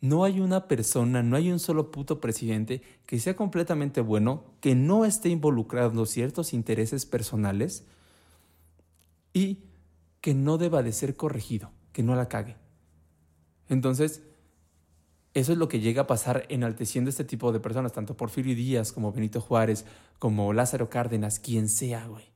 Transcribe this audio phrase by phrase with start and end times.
[0.00, 4.74] no hay una persona, no hay un solo puto presidente que sea completamente bueno, que
[4.74, 7.84] no esté involucrando ciertos intereses personales
[9.32, 9.64] y
[10.20, 12.56] que no deba de ser corregido, que no la cague.
[13.68, 14.22] Entonces,
[15.34, 18.92] eso es lo que llega a pasar enalteciendo este tipo de personas, tanto Porfirio Díaz
[18.92, 19.84] como Benito Juárez,
[20.18, 22.32] como Lázaro Cárdenas, quien sea, güey.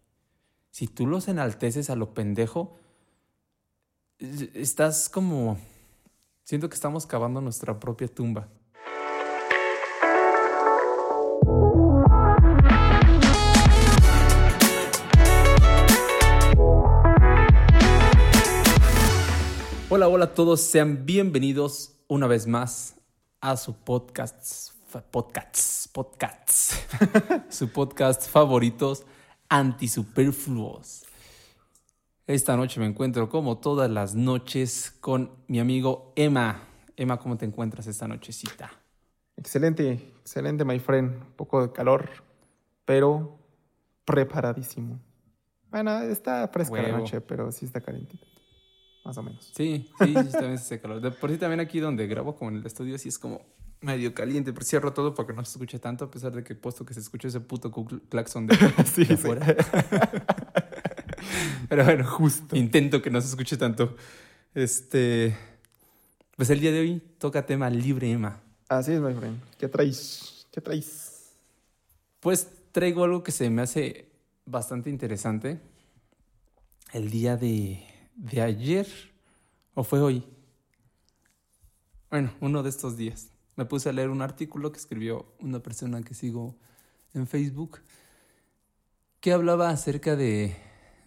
[0.71, 2.77] Si tú los enalteces a lo pendejo,
[4.19, 5.59] estás como...
[6.45, 8.49] Siento que estamos cavando nuestra propia tumba.
[19.89, 22.97] Hola, hola a todos, sean bienvenidos una vez más
[23.41, 24.73] a su podcast,
[25.13, 26.77] podcasts, podcasts,
[27.51, 29.05] su podcast favoritos
[29.49, 31.05] antisuperfluos.
[32.27, 36.63] Esta noche me encuentro como todas las noches con mi amigo Emma.
[36.97, 38.71] Emma, ¿cómo te encuentras esta nochecita?
[39.37, 41.15] Excelente, excelente, my friend.
[41.15, 42.09] Un poco de calor,
[42.85, 43.39] pero
[44.05, 45.01] preparadísimo.
[45.71, 48.27] Bueno, está fresca la noche, pero sí está calentita
[49.05, 49.51] más o menos.
[49.55, 51.01] Sí, sí, sí, también hace calor.
[51.01, 53.43] De por sí también aquí donde grabo, como en el estudio, sí es como
[53.81, 56.55] medio caliente, pero cierro todo para que no se escuche tanto, a pesar de que
[56.55, 57.73] puesto que se escuche ese puto
[58.09, 59.45] claxon de, sí, afuera.
[61.69, 62.57] pero bueno, justo.
[62.57, 63.97] Intento que no se escuche tanto.
[64.55, 65.37] Este.
[66.37, 68.41] Pues el día de hoy toca tema libre, Emma.
[68.69, 69.41] Así es, my friend.
[69.59, 70.47] ¿Qué traes?
[70.51, 71.33] ¿Qué traes?
[72.21, 74.09] Pues traigo algo que se me hace
[74.47, 75.61] bastante interesante.
[76.93, 78.87] El día de de ayer
[79.75, 80.25] o fue hoy.
[82.11, 83.29] Bueno, uno de estos días.
[83.57, 86.57] Me puse a leer un artículo que escribió una persona que sigo
[87.15, 87.81] en Facebook
[89.21, 90.57] que hablaba acerca de,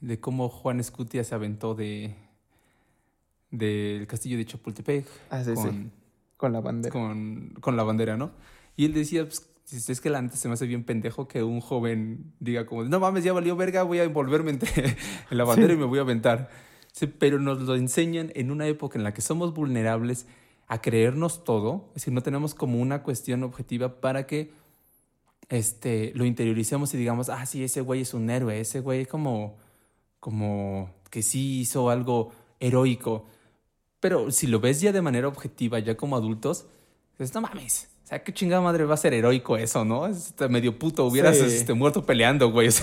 [0.08, 2.16] de cómo Juan Escutia se aventó de
[3.52, 5.92] del castillo de Chapultepec ah, con,
[6.36, 6.92] con la bandera.
[6.92, 8.32] Con, con la bandera, ¿no?
[8.76, 11.62] Y él decía, pues, es que la antes se me hace bien pendejo que un
[11.62, 14.98] joven diga como, no mames, ya valió verga, voy a envolverme entre
[15.32, 16.50] en la bandera y me voy a aventar
[17.20, 20.26] pero nos lo enseñan en una época en la que somos vulnerables
[20.68, 24.52] a creernos todo, es decir, no tenemos como una cuestión objetiva para que
[25.50, 29.58] este, lo interioricemos y digamos, ah, sí, ese güey es un héroe, ese güey como,
[30.26, 33.28] como que sí hizo algo heroico.
[34.00, 36.66] Pero si lo ves ya de manera objetiva, ya como adultos,
[37.12, 40.08] dices, no mames, o sea, qué chingada madre va a ser heroico eso, ¿no?
[40.08, 42.72] Es medio puto, hubieras este, muerto peleando, güey.
[42.72, 42.82] sí,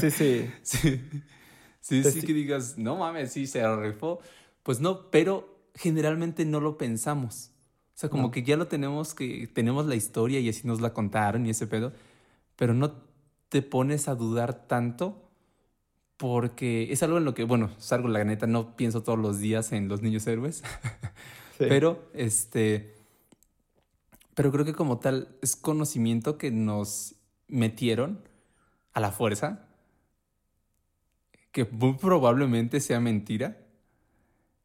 [0.00, 0.50] sí, sí.
[0.62, 1.02] sí.
[1.82, 4.20] Sí, sí, que digas, no mames, sí, se arrefó.
[4.62, 7.50] Pues no, pero generalmente no lo pensamos.
[7.88, 10.94] O sea, como que ya lo tenemos, que tenemos la historia y así nos la
[10.94, 11.92] contaron y ese pedo,
[12.56, 13.02] pero no
[13.50, 15.23] te pones a dudar tanto
[16.16, 19.72] porque es algo en lo que, bueno, salgo la neta, no pienso todos los días
[19.72, 20.62] en los niños héroes,
[21.58, 22.94] pero este,
[24.34, 27.16] pero creo que como tal es conocimiento que nos
[27.48, 28.20] metieron
[28.92, 29.66] a la fuerza
[31.54, 33.56] que muy probablemente sea mentira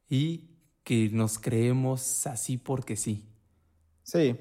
[0.10, 0.50] y
[0.84, 3.28] que nos creemos así porque sí.
[4.02, 4.36] Sí.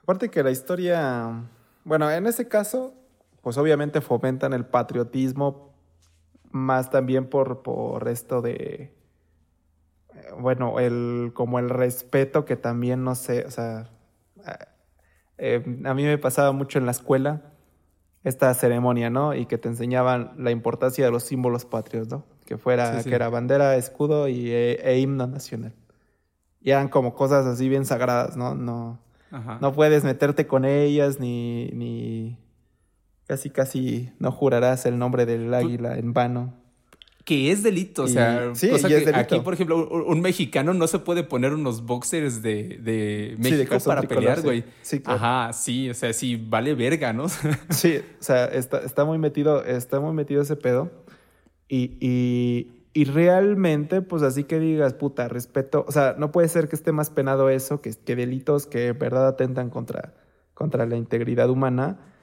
[0.00, 1.50] Aparte que la historia,
[1.82, 2.94] bueno, en ese caso,
[3.42, 5.73] pues obviamente fomentan el patriotismo
[6.54, 8.94] más también por, por esto de,
[10.38, 13.90] bueno, el, como el respeto que también, no sé, o sea,
[15.36, 17.42] eh, a mí me pasaba mucho en la escuela
[18.22, 19.34] esta ceremonia, ¿no?
[19.34, 22.24] Y que te enseñaban la importancia de los símbolos patrios, ¿no?
[22.46, 25.74] Que fuera, que era bandera, escudo y, e, e, himno nacional.
[26.60, 28.54] Y eran como cosas así bien sagradas, ¿no?
[28.54, 29.00] No,
[29.60, 32.38] no puedes meterte con ellas ni, ni
[33.26, 36.64] casi casi no jurarás el nombre del águila en vano
[37.24, 41.24] que es delito, o sea, cosa que aquí, por ejemplo, un, mexicano no se puede
[41.24, 44.64] poner unos boxers de, de México para pelear, güey.
[44.82, 45.00] Sí.
[45.06, 47.28] Ajá, sí, o sea, sí, vale verga, ¿no?
[47.70, 50.90] sí, o sea, está, está, muy metido, está muy metido ese pedo.
[51.66, 56.68] Y, y, y, realmente, pues así que digas, puta, respeto, o sea, no puede ser
[56.68, 60.12] que esté más penado eso que, que delitos que en verdad atentan contra,
[60.52, 62.13] contra la integridad humana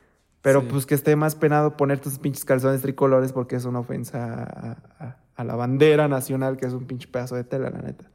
[0.41, 5.15] pero pues que esté más penado poner tus pinches calzones tricolores porque es una ofensa
[5.35, 8.05] a, la bandera nacional, que es un pinche pedazo de tela, la neta.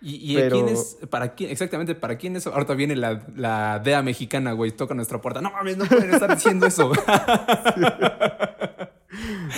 [0.00, 0.98] ¿Y, y quién es?
[1.08, 1.50] ¿Para quién?
[1.50, 2.46] Exactamente, ¿para quién es?
[2.46, 5.40] Ahorita viene la, la DEA mexicana, güey, toca nuestra puerta.
[5.40, 6.92] No mames, no pueden estar diciendo eso.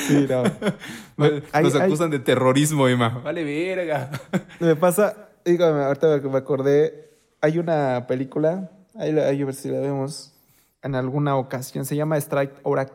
[0.06, 0.42] sí, no.
[1.62, 3.20] Nos acusan de terrorismo, Emma.
[3.24, 4.10] Vale, verga.
[4.60, 7.10] Me pasa, dígame, ahorita me acordé,
[7.40, 10.35] hay una película, ahí, ahí a ver si la vemos
[10.82, 11.84] en alguna ocasión.
[11.84, 12.90] Se llama Strike Ora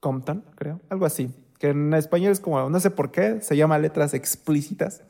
[0.00, 1.30] Compton, creo, algo así.
[1.58, 5.02] Que en español es como, no sé por qué, se llama letras explícitas.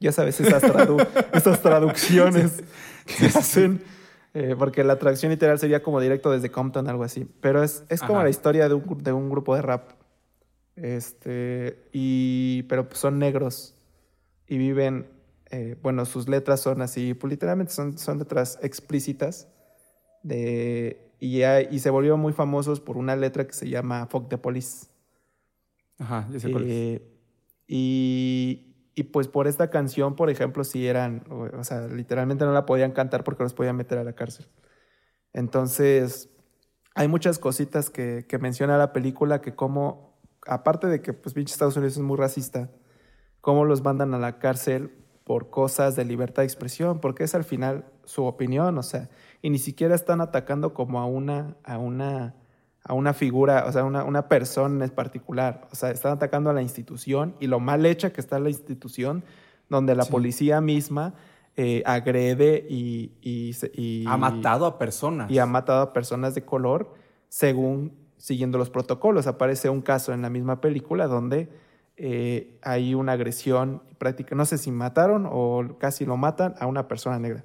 [0.00, 0.62] Ya sabes, esas,
[1.32, 2.62] esas traducciones
[3.06, 3.82] que hacen.
[4.32, 7.28] Eh, porque la traducción literal sería como directo desde Compton, algo así.
[7.40, 9.90] Pero es, es como la historia de un, de un, grupo de rap.
[10.76, 11.84] Este.
[11.92, 12.62] Y.
[12.64, 13.74] Pero son negros.
[14.46, 15.06] Y viven.
[15.50, 17.14] Eh, bueno, sus letras son así.
[17.14, 19.48] Pues literalmente son, son letras explícitas.
[20.22, 21.09] De.
[21.20, 24.86] Y, y se volvieron muy famosos por una letra que se llama Fuck the Police.
[25.98, 27.02] Ajá, ya sé cuál eh,
[27.68, 32.64] Y, y pues por esta canción, por ejemplo, si eran, o, sea, literalmente no la
[32.64, 34.46] podían cantar porque los podían meter a la cárcel.
[35.34, 36.30] Entonces,
[36.94, 41.52] hay muchas cositas que, que menciona la película que como, aparte de que pues pinche
[41.52, 42.70] Estados Unidos es muy racista,
[43.42, 44.90] cómo los mandan a la cárcel
[45.24, 49.08] por cosas de libertad de expresión, porque es al final su opinión, o sea,
[49.40, 52.34] y ni siquiera están atacando como a una, a una
[52.82, 55.68] a una figura, o sea, una, una persona en particular.
[55.70, 59.22] O sea, están atacando a la institución y lo mal hecha que está la institución,
[59.68, 61.14] donde la policía misma
[61.56, 65.30] eh, agrede y, y, Ha matado a personas.
[65.30, 66.94] Y ha matado a personas de color
[67.28, 69.26] según siguiendo los protocolos.
[69.26, 71.50] Aparece un caso en la misma película donde
[71.96, 76.88] eh, hay una agresión práctica, no sé si mataron o casi lo matan a una
[76.88, 77.44] persona negra.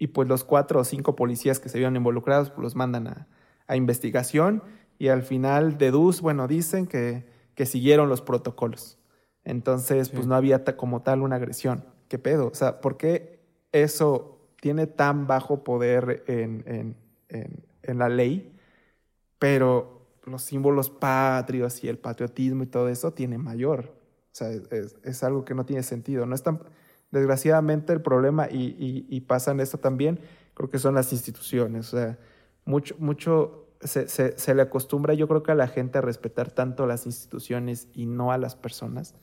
[0.00, 3.28] Y pues los cuatro o cinco policías que se vieron involucrados pues los mandan a,
[3.68, 4.64] a investigación
[4.98, 7.24] y al final deduce, bueno, dicen que,
[7.54, 8.98] que siguieron los protocolos.
[9.44, 11.84] Entonces, pues no había como tal una agresión.
[12.08, 12.48] ¿Qué pedo?
[12.48, 13.40] O sea, ¿por qué
[13.72, 16.64] eso tiene tan bajo poder en,
[17.28, 18.58] en, en, la ley,
[19.38, 23.94] pero los símbolos patrios y el patriotismo y todo eso tiene mayor?
[24.32, 26.26] O sea, es, es algo que no tiene sentido.
[26.26, 26.60] No es tan,
[27.10, 30.20] desgraciadamente el problema, y, y, y pasa en esto también,
[30.54, 31.92] creo que son las instituciones.
[31.92, 32.18] O sea,
[32.64, 36.86] mucho, mucho se, se, le acostumbra, yo creo que a la gente a respetar tanto
[36.86, 39.14] las instituciones y no a las personas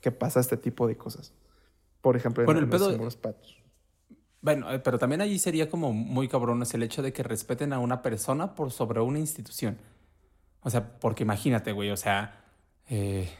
[0.00, 1.32] que pasa este tipo de cosas.
[2.00, 3.56] Por ejemplo, en los patos.
[4.40, 7.72] Bueno, eh, pero también allí sería como muy cabrón es el hecho de que respeten
[7.72, 9.78] a una persona por sobre una institución.
[10.60, 12.44] O sea, porque imagínate, güey, o sea,
[12.88, 13.30] eh,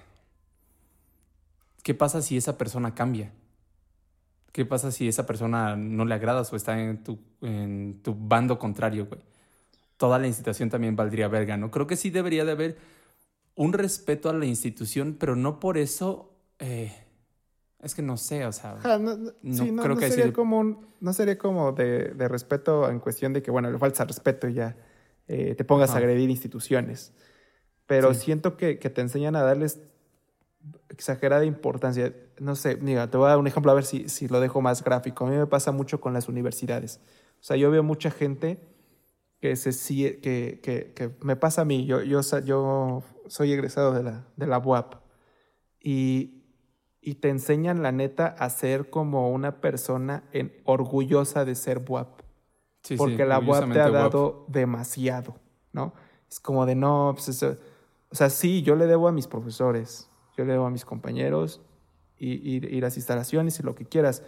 [1.83, 3.33] ¿qué pasa si esa persona cambia?
[4.55, 8.59] ¿Qué pasa si esa persona no le agradas o está en tu, en tu bando
[8.59, 9.21] contrario, güey?
[9.97, 11.71] toda la institución también valdría verga, ¿no?
[11.71, 12.77] Creo que sí debería de haber
[13.55, 16.33] un respeto a la institución, pero no por eso...
[16.59, 16.93] Eh,
[17.83, 18.77] es que no sé, o sea...
[19.43, 23.71] no, creo que sería como no sería como de, respeto en cuestión de que, bueno,
[23.71, 24.75] le falta respeto y ya
[25.29, 27.13] eh, te pongas a agredir instituciones.
[27.87, 29.81] Pero siento que, te enseñan a darles
[30.89, 32.15] exagerada importancia.
[32.39, 34.61] No sé, mira, te voy a dar un ejemplo a ver si, si lo dejo
[34.61, 35.27] más gráfico.
[35.27, 37.01] A mí me pasa mucho con las universidades.
[37.41, 38.59] O sea, yo veo mucha gente
[39.41, 41.85] que, se, que, que, que me pasa a mí.
[41.87, 44.95] Yo, yo, yo soy egresado de la, de la UAP
[45.81, 46.45] y,
[47.01, 52.23] y te enseñan, la neta, a ser como una persona en, orgullosa de ser WAP.
[52.97, 55.37] porque la UAP te ha dado demasiado,
[55.73, 55.93] ¿no?
[56.31, 60.45] Es como de no, pues o sea, sí, yo le debo a mis profesores, yo
[60.45, 61.61] le debo a mis compañeros
[62.19, 64.23] y, y, y las instalaciones y lo que quieras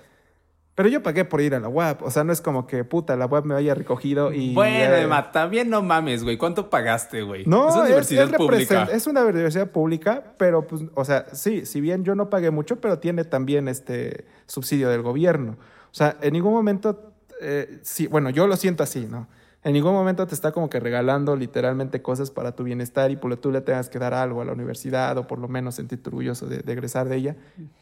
[0.77, 2.03] pero yo pagué por ir a la UAP.
[2.03, 4.53] O sea, no es como que puta, la UAP me haya recogido y.
[4.53, 6.37] Bueno, Emma, también no mames, güey.
[6.37, 7.47] ¿Cuánto pagaste, güey?
[7.47, 8.87] No, es una universidad pública.
[8.93, 12.79] Es una universidad pública, pero pues, o sea, sí, si bien yo no pagué mucho,
[12.79, 15.53] pero tiene también este subsidio del gobierno.
[15.53, 17.15] O sea, en ningún momento.
[17.41, 19.29] Eh, sí, bueno, yo lo siento así, ¿no?
[19.67, 23.31] En ningún momento te está como que regalando literalmente cosas para tu bienestar y por
[23.31, 26.09] lo tú le tengas que dar algo a la universidad o por lo menos sentirte
[26.09, 27.37] orgulloso de, egresar de ella.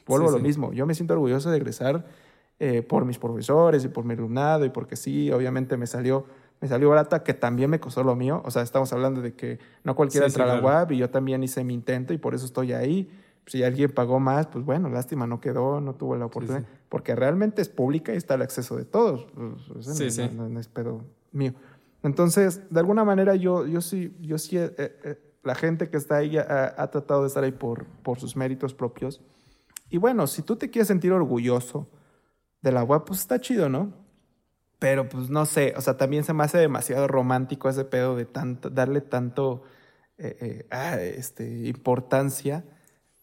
[0.07, 0.73] Vuelvo a lo mismo.
[0.73, 2.07] Yo me siento orgulloso de egresar
[2.59, 6.25] eh, por mis profesores y por mi alumnado y porque sí, obviamente me salió,
[6.63, 8.41] me salió barata, que también me costó lo mío.
[8.47, 11.45] O sea, estamos hablando de que no cualquiera entra a la web y yo también
[11.45, 13.11] hice mi intento y por eso estoy ahí.
[13.45, 16.65] Si alguien pagó más, pues bueno, lástima, no quedó, no tuvo la oportunidad.
[16.89, 19.27] Porque realmente es pública y está el acceso de todos.
[19.35, 21.53] Pues, no, no, es pedo mío.
[22.05, 26.19] Entonces, de alguna manera yo, yo sí, yo sí, eh, eh, la gente que está
[26.19, 29.23] ahí ha, ha, tratado de estar ahí por, por sus méritos propios.
[29.89, 31.89] Y bueno, si tú te quieres sentir orgulloso
[32.61, 33.95] de la web, pues está chido, ¿no?
[34.79, 38.27] Pero pues no sé, o sea, también se me hace demasiado romántico ese pedo de
[38.27, 39.63] tanto, darle tanto
[40.19, 42.67] eh, ah, este, importancia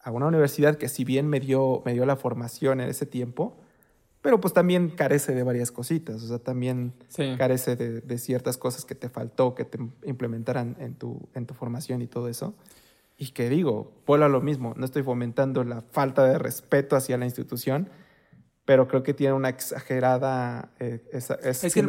[0.00, 3.61] a una universidad que si bien me dio, me dio la formación en ese tiempo,
[4.22, 6.94] pero pues también carece de varias cositas, o sea, también
[7.36, 12.02] carece de, ciertas cosas que te faltó que te implementaran en tu, en tu formación
[12.02, 12.54] y todo eso.
[13.18, 17.18] Y que digo, vuelvo a lo mismo, no estoy fomentando la falta de respeto hacia
[17.18, 17.90] la institución,
[18.64, 20.70] pero creo que tiene una exagerada.
[20.78, 21.26] Eh, es,
[21.74, 21.86] que el,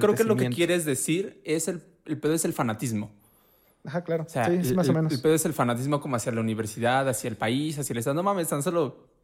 [0.00, 3.10] creo que lo que quieres decir es el, el pedo es el fanatismo.
[3.84, 4.26] Ajá, claro.
[4.28, 5.12] sí, más o menos.
[5.12, 8.14] El pedo es el fanatismo como hacia la universidad, hacia el país, hacia el Estado.
[8.14, 9.15] No mames, tan solo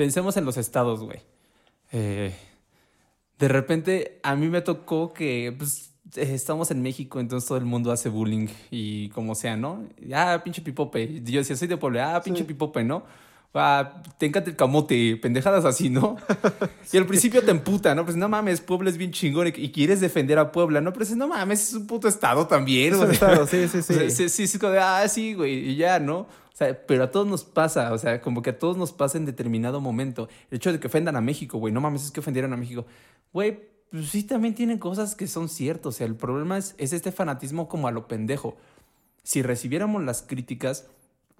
[0.00, 1.20] pensemos en los estados, güey.
[1.92, 2.34] Eh,
[3.38, 7.66] de repente a mí me tocó que pues, eh, estamos en México, entonces todo el
[7.66, 9.84] mundo hace bullying y como sea, ¿no?
[10.14, 11.20] Ah, pinche pipope.
[11.22, 13.02] Yo decía, soy de Puebla, ah, pinche pipope, ¿no?
[13.52, 16.16] Ah, te encanta el camote, pendejadas así, ¿no?
[16.94, 18.06] y al principio te emputa, ¿no?
[18.06, 20.94] Pues no mames, Puebla es bien chingón y quieres defender a Puebla, ¿no?
[20.94, 24.10] Pero dices, no mames, es un puto estado también, Es un estado, sí, sí, sí.
[24.10, 26.26] sí, sí, sí, ah, sí, güey, y ya, ¿no?
[26.52, 29.18] O sea, pero a todos nos pasa, o sea, como que a todos nos pasa
[29.18, 30.28] en determinado momento.
[30.50, 32.86] El hecho de que ofendan a México, güey, no mames, es que ofendieron a México.
[33.32, 35.86] Güey, pues sí, también tienen cosas que son ciertas.
[35.86, 38.56] O sea, el problema es, es este fanatismo como a lo pendejo.
[39.22, 40.86] Si recibiéramos las críticas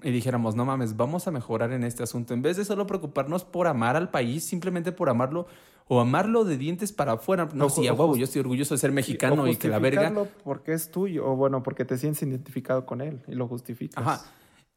[0.02, 3.44] y dijéramos, no mames, vamos a mejorar en este asunto, en vez de solo preocuparnos
[3.44, 5.46] por amar al país, simplemente por amarlo
[5.88, 7.48] o amarlo de dientes para afuera.
[7.52, 10.12] No, sí, a huevo, yo estoy orgulloso de ser mexicano y que la verga.
[10.44, 14.06] porque es tuyo, o bueno, porque te sientes identificado con él y lo justificas.
[14.06, 14.24] Ajá.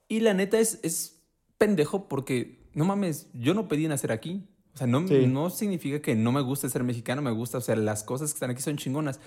[0.07, 1.21] Y la neta es, es
[1.57, 4.47] pendejo porque, no mames, yo no pedí nacer aquí.
[4.73, 7.75] O sea, no, no significa que no me guste ser mexicano, me gusta, o sea,
[7.75, 9.19] las cosas que están aquí son chingonas.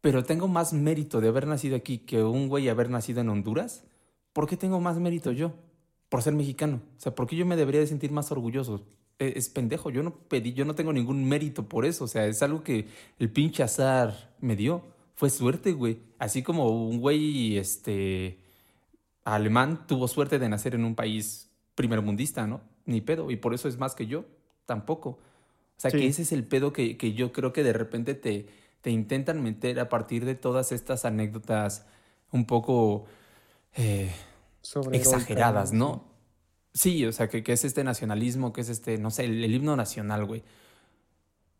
[0.00, 3.84] Pero tengo más mérito de haber nacido aquí que un güey haber nacido en Honduras.
[4.32, 5.52] ¿Por qué tengo más mérito yo?
[6.08, 6.80] Por ser mexicano.
[6.96, 8.86] O sea, ¿por qué yo me debería de sentir más orgulloso?
[9.18, 12.04] Es, es pendejo, yo no pedí, yo no tengo ningún mérito por eso.
[12.04, 12.86] O sea, es algo que
[13.18, 14.82] el pinche azar me dio.
[15.16, 15.98] Fue suerte, güey.
[16.18, 18.38] Así como un güey, este,
[19.34, 22.60] alemán tuvo suerte de nacer en un país primermundista, ¿no?
[22.84, 23.30] Ni pedo.
[23.30, 24.24] Y por eso es más que yo
[24.66, 25.10] tampoco.
[25.10, 28.48] O sea, que ese es el pedo que, que, yo creo que de repente te,
[28.82, 31.86] te intentan meter a partir de todas estas anécdotas
[32.32, 33.06] un poco
[33.74, 34.12] eh,
[34.92, 36.04] exageradas, ¿no?
[36.72, 39.74] Sí, o sea, que, que, es este nacionalismo, que es este, no sé, el, himno
[39.74, 40.44] nacional, güey.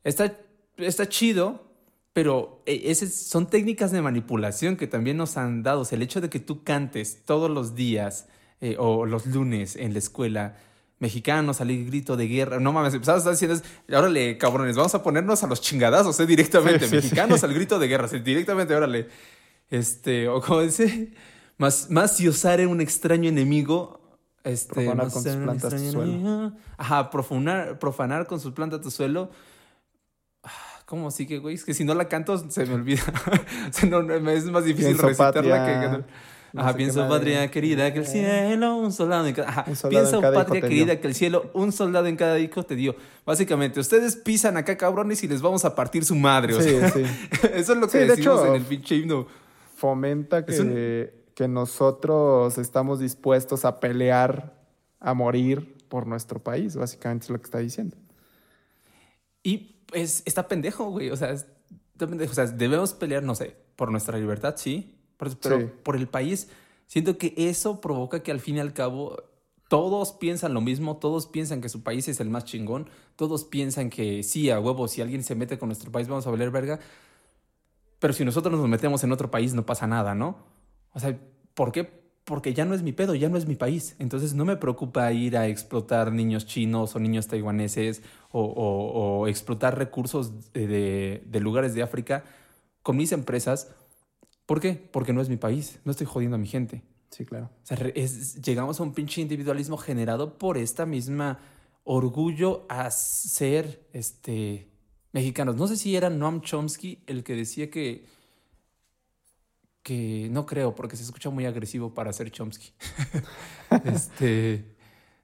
[0.04, 0.36] Está,
[0.76, 1.69] está chido,
[2.12, 5.80] pero eh, ese, son técnicas de manipulación que también nos han dado.
[5.80, 8.26] O sea, el hecho de que tú cantes todos los días
[8.60, 10.56] eh, o los lunes en la escuela
[11.00, 12.60] mexicanos, salir grito de guerra.
[12.60, 16.26] No mames, empezabas diciendo, órale, cabrones, vamos a ponernos a los chingadazos, ¿eh?
[16.26, 16.86] Directamente.
[16.88, 19.08] mexicanos al grito de guerra, directamente, órale.
[19.70, 21.12] Este, o como dice,
[21.56, 23.98] más, más si osare un extraño enemigo.
[24.44, 26.52] Este, profanar con sus plantas tu suelo.
[26.76, 29.30] Ajá, profanar, profanar con sus plantas tu suelo.
[30.90, 31.54] ¿Cómo así que, güey?
[31.54, 33.04] Es que si no la canto se me olvida.
[33.70, 36.04] o sea, no, es más difícil recitarla que...
[36.58, 39.48] Ajá, pienso, patria querida, que el cielo, un soldado en cada...
[39.50, 42.96] Ajá, pienso, patria querida, que el cielo, un soldado en cada hijo te dio.
[43.24, 46.54] Básicamente, ustedes pisan acá, cabrones, y les vamos a partir su madre.
[46.54, 47.04] O sea, sí,
[47.54, 49.28] eso es lo que decimos en el pinche himno.
[49.76, 54.54] Fomenta que, que nosotros estamos dispuestos a pelear,
[54.98, 57.96] a morir por nuestro país, básicamente es lo que está diciendo.
[59.44, 61.10] Y pues está pendejo, güey.
[61.10, 61.34] O sea,
[61.98, 62.32] pendejo.
[62.32, 64.96] O sea, debemos pelear, no sé, por nuestra libertad, sí
[65.42, 66.48] pero, por el país,
[66.86, 69.22] siento que eso provoca que al fin y al cabo
[69.68, 73.90] todos piensan lo mismo, todos piensan que su país es el más chingón, todos piensan
[73.90, 76.80] que sí, a huevo, si alguien se mete con nuestro país vamos a valer verga,
[77.98, 80.38] pero si nosotros nos metemos en otro país no pasa nada, ¿no?
[80.92, 81.16] O sea,
[81.54, 81.99] ¿por qué?
[82.30, 83.94] Porque ya no es mi pedo, ya no es mi país.
[83.98, 90.52] Entonces no me preocupa ir a explotar niños chinos o niños taiwaneses o, explotar recursos
[90.52, 92.24] de, de lugares de África
[92.82, 93.68] con mis empresas
[94.50, 94.72] ¿Por qué?
[94.72, 96.82] Porque no es mi país, no estoy jodiendo a mi gente.
[97.10, 97.50] Sí, claro.
[97.62, 97.76] O sea,
[98.42, 101.38] llegamos a un pinche individualismo generado por esta misma
[101.84, 104.66] orgullo a ser este,
[105.12, 105.54] mexicanos.
[105.54, 108.06] No sé si era Noam Chomsky el que decía que,
[109.82, 112.72] que no creo, porque se escucha muy agresivo para ser Chomsky.
[113.84, 114.64] este,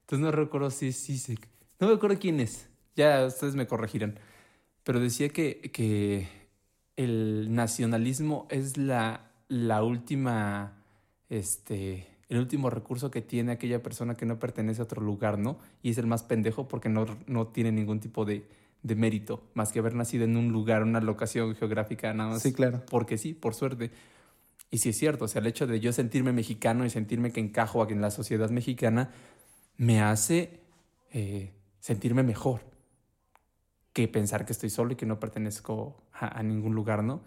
[0.01, 1.29] entonces no recuerdo si es
[1.79, 2.69] No me acuerdo quién es.
[2.95, 4.19] Ya ustedes me corregirán.
[4.83, 6.27] Pero decía que, que
[6.95, 10.81] el nacionalismo es la, la última,
[11.29, 15.59] este, el último recurso que tiene aquella persona que no pertenece a otro lugar, ¿no?
[15.83, 18.45] Y es el más pendejo porque no, no tiene ningún tipo de,
[18.81, 22.41] de, mérito, más que haber nacido en un lugar, una locación geográfica, nada más.
[22.41, 22.83] Sí, claro.
[22.89, 23.91] Porque sí, por suerte.
[24.69, 27.39] Y sí es cierto, o sea, el hecho de yo sentirme mexicano y sentirme que
[27.39, 29.11] encajo en la sociedad mexicana
[29.77, 30.59] me hace
[31.13, 32.61] eh, sentirme mejor
[33.93, 37.21] que pensar que estoy solo y que no pertenezco a, ningún lugar, ¿no?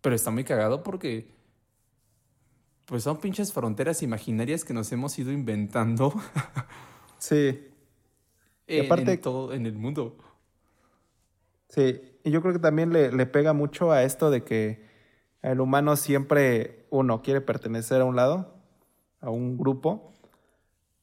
[0.00, 1.28] Pero está muy cagado porque
[2.84, 6.12] pues son pinches fronteras imaginarias que nos hemos ido inventando.
[7.18, 7.68] sí.
[8.66, 10.18] Y aparte, en todo en el mundo.
[11.68, 14.84] Sí, y yo creo que también le, le, pega mucho a esto de que
[15.52, 18.54] el humano siempre, uno, quiere pertenecer a un lado,
[19.20, 20.12] a un grupo,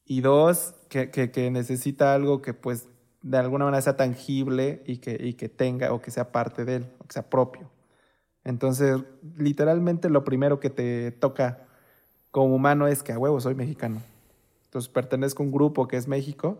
[0.04, 2.88] y dos, que, que, necesita algo que pues
[3.22, 6.76] de alguna manera sea tangible y que, y que tenga o que sea parte de
[6.76, 7.70] él, o que sea propio.
[8.44, 9.00] Entonces,
[9.36, 11.66] literalmente lo primero que te toca
[12.32, 14.02] como humano es que a huevo soy mexicano.
[14.64, 16.58] Entonces pertenezco a un grupo que es México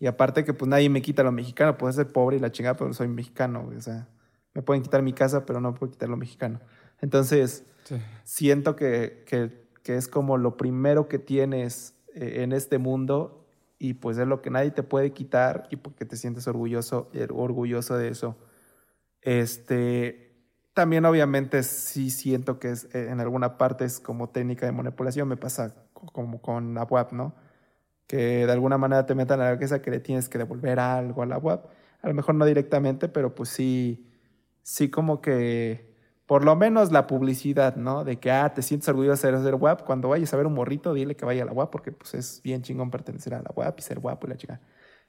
[0.00, 2.76] Y aparte que pues nadie me quita lo mexicano, puedo ser pobre y la chingada,
[2.76, 3.70] pero soy mexicano.
[3.76, 4.08] O sea,
[4.54, 6.60] me pueden quitar mi casa, pero no puedo quitar lo mexicano.
[7.00, 7.64] Entonces,
[8.24, 13.46] siento que, que, que, es como lo primero que tienes eh, en este mundo
[13.78, 17.96] y pues es lo que nadie te puede quitar y porque te sientes orgulloso, orgulloso
[17.96, 18.36] de eso.
[19.22, 20.28] Este,
[20.74, 25.28] también obviamente sí siento que es, eh, en alguna parte es como técnica de manipulación,
[25.28, 27.34] me pasa como con la web, ¿no?
[28.06, 31.22] Que de alguna manera te metan a la cabeza que le tienes que devolver algo
[31.22, 31.60] a la web.
[32.00, 34.08] A lo mejor no directamente, pero pues sí,
[34.62, 35.87] sí como que
[36.28, 38.04] por lo menos la publicidad, ¿no?
[38.04, 39.82] De que, ah, te sientes orgulloso de ser web.
[39.86, 42.42] Cuando vayas a ver un morrito, dile que vaya a la web porque pues es
[42.44, 44.60] bien chingón pertenecer a la web y ser guapo y la chica.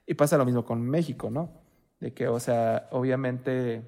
[0.06, 1.50] Y pasa lo mismo con México, ¿no?
[2.00, 3.82] De que, o sea, obviamente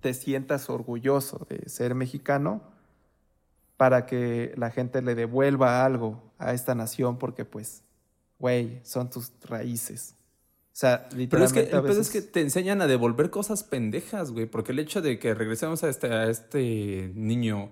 [0.00, 2.60] te sientas orgulloso de ser mexicano
[3.78, 7.82] para que la gente le devuelva algo a esta nación porque pues,
[8.38, 10.16] güey, son tus raíces.
[10.72, 11.68] O sea, literalmente.
[11.70, 14.46] Pero es que, es que te enseñan a devolver cosas pendejas, güey.
[14.46, 17.70] Porque el hecho de que regresemos a este, a este niño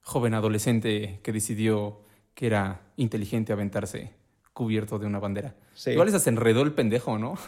[0.00, 2.00] joven adolescente que decidió
[2.34, 4.12] que era inteligente aventarse
[4.52, 5.54] cubierto de una bandera.
[5.84, 7.36] Igual se enredó el pendejo, ¿no?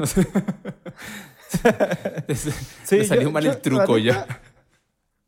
[2.85, 4.27] sí, salió mal el truco ya.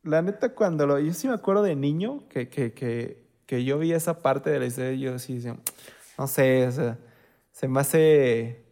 [0.03, 0.99] La neta, cuando lo.
[0.99, 4.59] Yo sí me acuerdo de niño que, que, que, que yo vi esa parte de
[4.59, 5.43] la historia y yo sí,
[6.19, 6.99] no sé, o sea,
[7.53, 8.62] se me hace.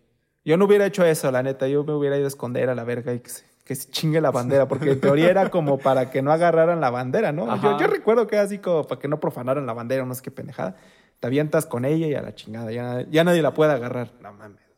[0.45, 1.69] Yo no hubiera hecho eso, la neta.
[1.69, 4.21] Yo me hubiera ido a esconder a la verga y que se, que se chingue
[4.21, 7.61] la bandera, porque en teoría era como para que no agarraran la bandera, ¿no?
[7.61, 10.23] Yo, yo, recuerdo que era así como para que no profanaran la bandera, no sé
[10.23, 10.77] qué pendejada.
[11.21, 14.13] Te avientas con ella y a la chingada, ya, ya nadie la puede agarrar.
[14.23, 14.69] No mames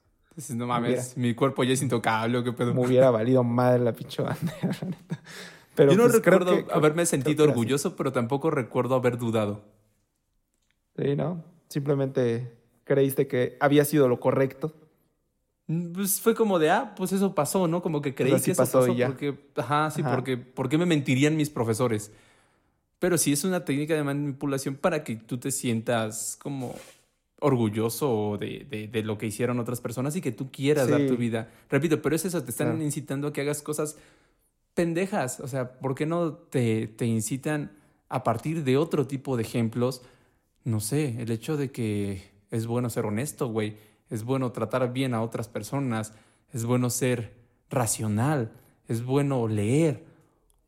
[0.49, 2.75] no mames, mi cuerpo ya es intocable, ¿qué pedo?
[2.75, 4.77] Me hubiera valido madre la pinche bandera,
[5.75, 9.63] Pero Yo no pues, recuerdo haberme sentido orgulloso, pero tampoco recuerdo haber dudado.
[10.97, 11.45] Sí, ¿no?
[11.69, 14.75] Simplemente creíste que había sido lo correcto.
[15.71, 17.81] Mm, pues fue como de, ah, pues eso pasó, ¿no?
[17.81, 21.49] Como que creí que eso pasó, porque, ajá, sí, porque, ¿por qué me mentirían mis
[21.49, 22.11] profesores?
[22.99, 26.75] Pero sí es una técnica de manipulación para que tú te sientas como
[27.39, 31.49] orgulloso de, de, lo que hicieron otras personas y que tú quieras dar tu vida.
[31.71, 33.97] Repito, pero es eso, te están incitando a que hagas cosas
[34.75, 35.39] pendejas.
[35.39, 37.71] O sea, ¿por qué no te, te incitan
[38.09, 40.03] a partir de otro tipo de ejemplos?
[40.65, 43.77] No sé, el hecho de que es bueno ser honesto, güey.
[44.11, 46.13] Es bueno tratar bien a otras personas.
[46.53, 47.33] Es bueno ser
[47.71, 48.53] racional.
[48.89, 50.05] Es bueno leer.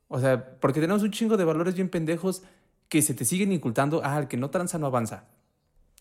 [0.08, 2.42] O sea, porque tenemos un chingo de valores bien pendejos
[2.88, 4.00] que se te siguen incultando.
[4.04, 5.24] Ah, el que no tranza no avanza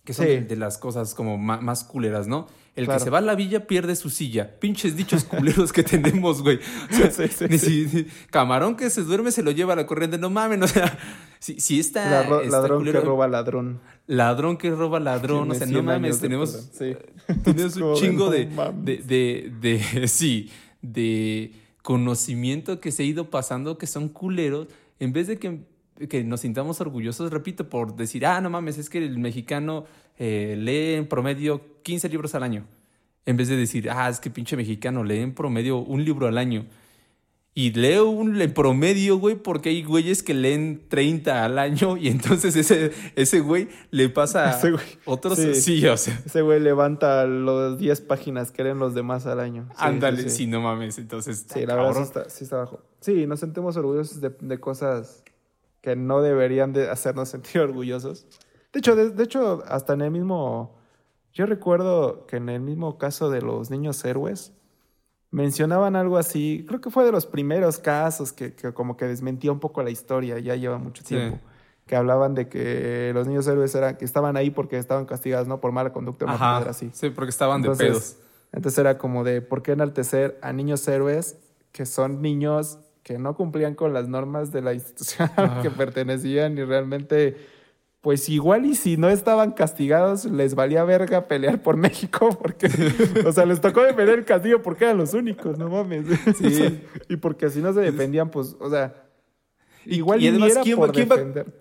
[0.03, 2.47] que son de, las cosas como más, culeras, ¿no?
[2.73, 4.59] El que se va a la villa pierde su silla.
[4.59, 6.59] Pinches dichos culeros que tenemos, güey.
[8.31, 10.17] camarón que se duerme se lo lleva a la corriente.
[10.17, 10.97] No mames, o sea,
[11.39, 13.81] si, si está, Ladrón que roba ladrón.
[14.07, 15.51] Ladrón que roba ladrón.
[15.51, 16.71] O sea, no mames, tenemos,
[17.43, 20.49] tenemos un chingo de, de, de, sí,
[20.81, 24.67] de conocimiento que se ha ido pasando que son culeros.
[24.99, 25.69] En vez de que
[26.09, 29.85] que nos sintamos orgullosos, repito, por decir, ah, no mames, es que el mexicano
[30.17, 32.65] eh, lee en promedio 15 libros al año.
[33.25, 36.37] En vez de decir, ah, es que pinche mexicano lee en promedio un libro al
[36.37, 36.65] año.
[37.53, 42.07] Y leo un en promedio, güey, porque hay güeyes que leen 30 al año y
[42.07, 44.61] entonces ese, ese güey le pasa a
[45.05, 45.37] otros.
[45.37, 45.85] Sí.
[45.85, 46.21] o sea.
[46.25, 49.67] Ese güey levanta los 10 páginas que leen los demás al año.
[49.75, 50.97] Ándale, sí, no mames.
[50.97, 52.79] Entonces, sí, la verdad sí está, sí está bajo.
[53.01, 55.23] Sí, nos sentimos orgullosos de, de cosas
[55.81, 58.25] que no deberían de hacernos sentir orgullosos.
[58.71, 60.77] De hecho, de, hecho, hasta en el mismo,
[61.33, 64.53] yo recuerdo que en el mismo caso de los niños héroes,
[65.31, 69.59] mencionaban algo así, creo que fue de los primeros casos que, como que desmentía un
[69.59, 71.39] poco la historia, ya lleva mucho tiempo,
[71.87, 75.61] que hablaban de que los niños héroes eran, que estaban ahí porque estaban castigados, ¿no?
[75.61, 76.89] Por mala conducta, Ajá, así.
[76.93, 78.17] Sí, porque estaban de pedos.
[78.51, 81.37] Entonces era como de, ¿por qué enaltecer a niños héroes
[81.71, 85.29] que son niños que no cumplían con las normas de la institución
[85.61, 87.37] que pertenecían y realmente,
[88.01, 92.67] pues igual y si no estaban castigados, les valía verga pelear por México, porque,
[93.25, 96.05] o sea, les tocó defender el castillo porque eran los únicos, no mames.
[96.35, 96.81] Sí.
[97.09, 99.07] y porque si no se defendían, pues, o sea,
[99.85, 100.91] Igual y, además, ¿quién, va,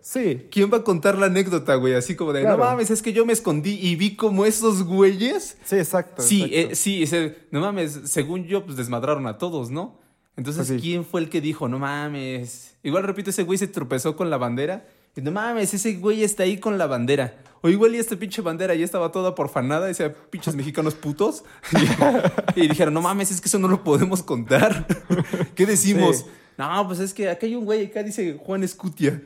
[0.02, 0.46] sí.
[0.50, 1.94] ¿quién va a contar la anécdota, güey?
[1.94, 5.56] Así como de, no mames, es que yo me escondí y vi como esos güeyes.
[5.64, 6.20] Sí, exacto.
[6.20, 7.04] Sí, eh, sí,
[7.50, 9.98] no mames, según yo, pues desmadraron a todos, ¿no?
[10.36, 12.76] Entonces, pues ¿quién fue el que dijo, no mames?
[12.82, 14.86] Igual repito, ese güey se tropezó con la bandera.
[15.16, 17.34] Y no mames, ese güey está ahí con la bandera.
[17.62, 21.44] O igual y esta pinche bandera ya estaba toda porfanada, decía pinches mexicanos putos.
[22.56, 24.86] Y, dijeron, no mames, es que eso no lo podemos contar.
[25.54, 26.26] ¿Qué decimos?
[26.58, 29.22] No, pues es que acá hay un güey, acá dice Juan Escutia.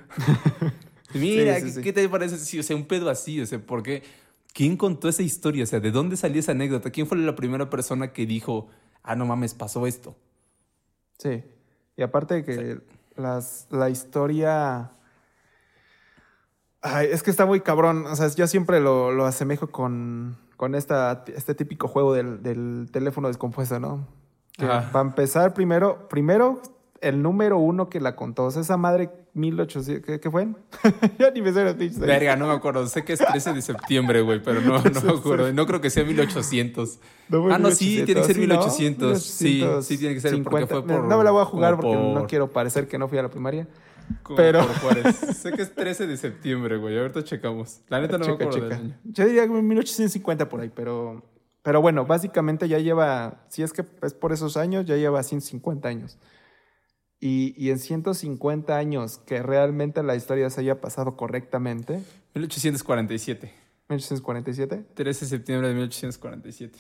[1.14, 2.38] Mira, ¿qué, te parece?
[2.38, 4.03] Sí, o sea, un pedo así, o sea, porque
[4.53, 5.62] ¿quién contó esa historia?
[5.62, 6.90] O sea, ¿de dónde salió esa anécdota?
[6.90, 8.68] ¿Quién fue la primera persona que dijo,
[9.03, 10.16] ah, no mames, pasó esto?
[11.18, 11.44] Sí.
[11.97, 12.81] Y aparte de que
[13.16, 14.90] las, la historia...
[16.87, 18.05] Ay, es que está muy cabrón.
[18.07, 22.88] O sea, yo siempre lo, lo asemejo con, con esta, este típico juego del, del
[22.92, 24.07] teléfono descompuesto, ¿no?
[24.53, 26.61] Que para empezar, primero, primero
[27.01, 28.44] el número uno que la contó.
[28.44, 30.47] O sea, esa madre 1800, ¿qué, qué fue?
[31.18, 32.87] ya ni me sé los Verga, no me acuerdo.
[32.87, 35.53] Sé que es 13 de septiembre, güey, pero no, no me acuerdo.
[35.55, 36.99] No creo que sea 1800.
[37.51, 39.23] ah, no, sí, tiene que ser 1800.
[39.23, 41.05] Sí, sí, tiene que ser porque fue por...
[41.05, 43.31] No me la voy a jugar porque no quiero parecer que no fui a la
[43.31, 43.66] primaria.
[44.37, 44.62] Pero...
[45.35, 46.99] sé que es 13 de septiembre, güey.
[46.99, 47.81] Ahorita checamos.
[47.88, 48.71] La neta no me acuerdo
[49.05, 51.23] Yo diría 1850 por ahí, pero...
[51.62, 55.88] Pero bueno, básicamente ya lleva, si es que es por esos años, ya lleva 150
[55.88, 56.19] años.
[57.21, 62.03] Y, y, en 150 años que realmente la historia se haya pasado correctamente.
[62.35, 63.51] 1847.
[63.88, 64.85] 1847.
[64.93, 66.79] 13 de septiembre de 1847.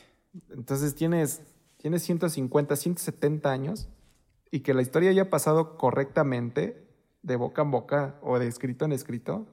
[0.50, 1.40] Entonces tienes,
[1.78, 3.88] tienes 150, 170 años
[4.50, 6.83] y que la historia haya pasado correctamente
[7.24, 9.46] de boca en boca o de escrito en escrito.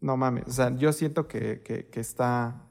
[0.00, 2.62] No mames, o sea, yo siento que, que, está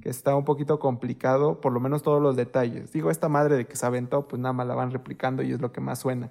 [0.00, 2.92] que está un poquito complicado, por lo menos todos los detalles.
[2.92, 5.60] Digo, esta madre de que se aventó, pues nada más la van replicando y es
[5.60, 6.30] lo que más suena.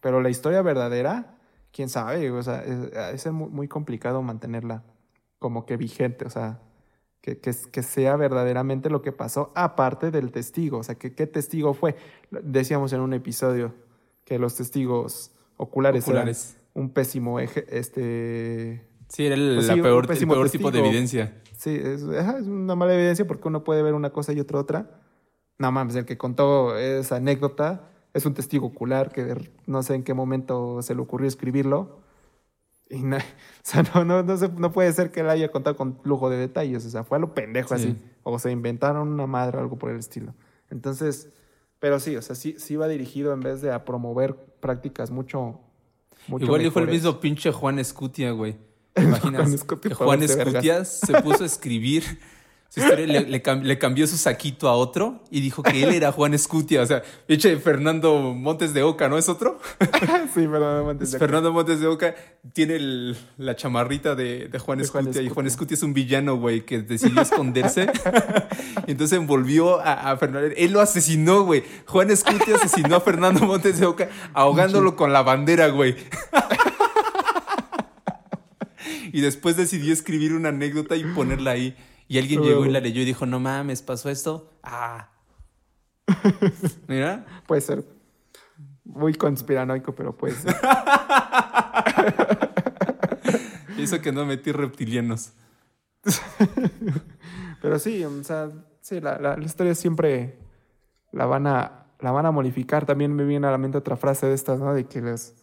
[0.00, 1.38] Pero la historia verdadera,
[1.72, 4.84] quién sabe, o sea, es, muy, complicado mantenerla
[5.38, 6.60] como que vigente, o sea,
[7.22, 11.74] que, que, sea verdaderamente lo que pasó, aparte del testigo, o sea, que qué testigo
[11.74, 11.96] fue.
[12.30, 13.74] Decíamos en un episodio
[14.24, 16.28] que los testigos oculares, eran
[16.76, 18.86] un pésimo eje, este...
[19.08, 21.40] Sí, era el, pues peor, peor tipo de evidencia.
[21.56, 25.00] Sí, es, es, una mala evidencia porque uno puede ver una cosa y otra otra.
[25.58, 30.02] No mames, el que contó esa anécdota es un testigo ocular que no sé en
[30.02, 32.00] qué momento se le ocurrió escribirlo.
[32.90, 33.20] Y no, o
[33.62, 36.84] sea, no, no, no, puede ser que él haya contado con lujo de detalles.
[36.84, 37.96] O sea, fue a lo pendejo así.
[38.22, 40.34] O se inventaron una madre o algo por el estilo.
[40.68, 41.30] Entonces,
[41.78, 45.60] pero sí, o sea, sí, sí va dirigido en vez de a promover prácticas mucho.
[46.28, 48.56] Mucho Igual yo fue el mismo pinche Juan Escutia, güey.
[48.96, 49.66] imaginas?
[49.96, 52.18] Juan Escutia se puso a escribir
[52.68, 56.82] su historia le, cambió su saquito a otro y dijo que él era Juan Escutia.
[56.82, 59.60] O sea, eche Fernando Montes de Oca, ¿no es otro?
[60.34, 61.26] sí, Fernando Montes de Oca.
[61.26, 62.14] Fernando Montes de Oca
[62.52, 67.22] tiene la chamarrita de, Juan, Escutia, y Juan Escutia es un villano, güey, que decidió
[67.22, 67.86] esconderse.
[68.86, 70.48] y entonces envolvió a, a, Fernando.
[70.56, 71.64] Él lo asesinó, güey.
[71.86, 75.96] Juan Escutia asesinó a Fernando Montes de Oca ahogándolo con la bandera, güey.
[79.12, 81.76] y después decidió escribir una anécdota y ponerla ahí.
[82.08, 84.52] Y alguien llegó y la leyó y dijo, no mames, pasó esto.
[84.62, 85.10] Ah.
[86.86, 87.26] Mira.
[87.46, 87.84] Puede ser.
[88.84, 90.54] Muy conspiranoico, pero puede ser.
[93.78, 95.32] Hizo que no metí reptilianos.
[97.60, 100.38] pero sí, o sea, sí, la, la, historia siempre
[101.10, 102.86] la van a la van a modificar.
[102.86, 104.72] También me viene a la mente otra frase de estas, ¿no?
[104.72, 105.34] De que les,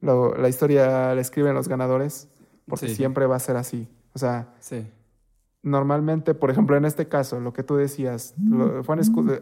[0.00, 2.28] la historia la escriben los ganadores,
[2.66, 3.88] porque siempre va a ser así.
[4.12, 4.86] O sea, sí
[5.62, 8.34] normalmente, por ejemplo, en este caso, lo que tú decías,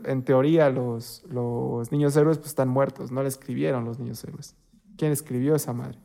[0.04, 4.56] en teoría los, los niños héroes pues, están muertos, no le escribieron los niños héroes.
[4.96, 5.98] ¿Quién escribió esa madre?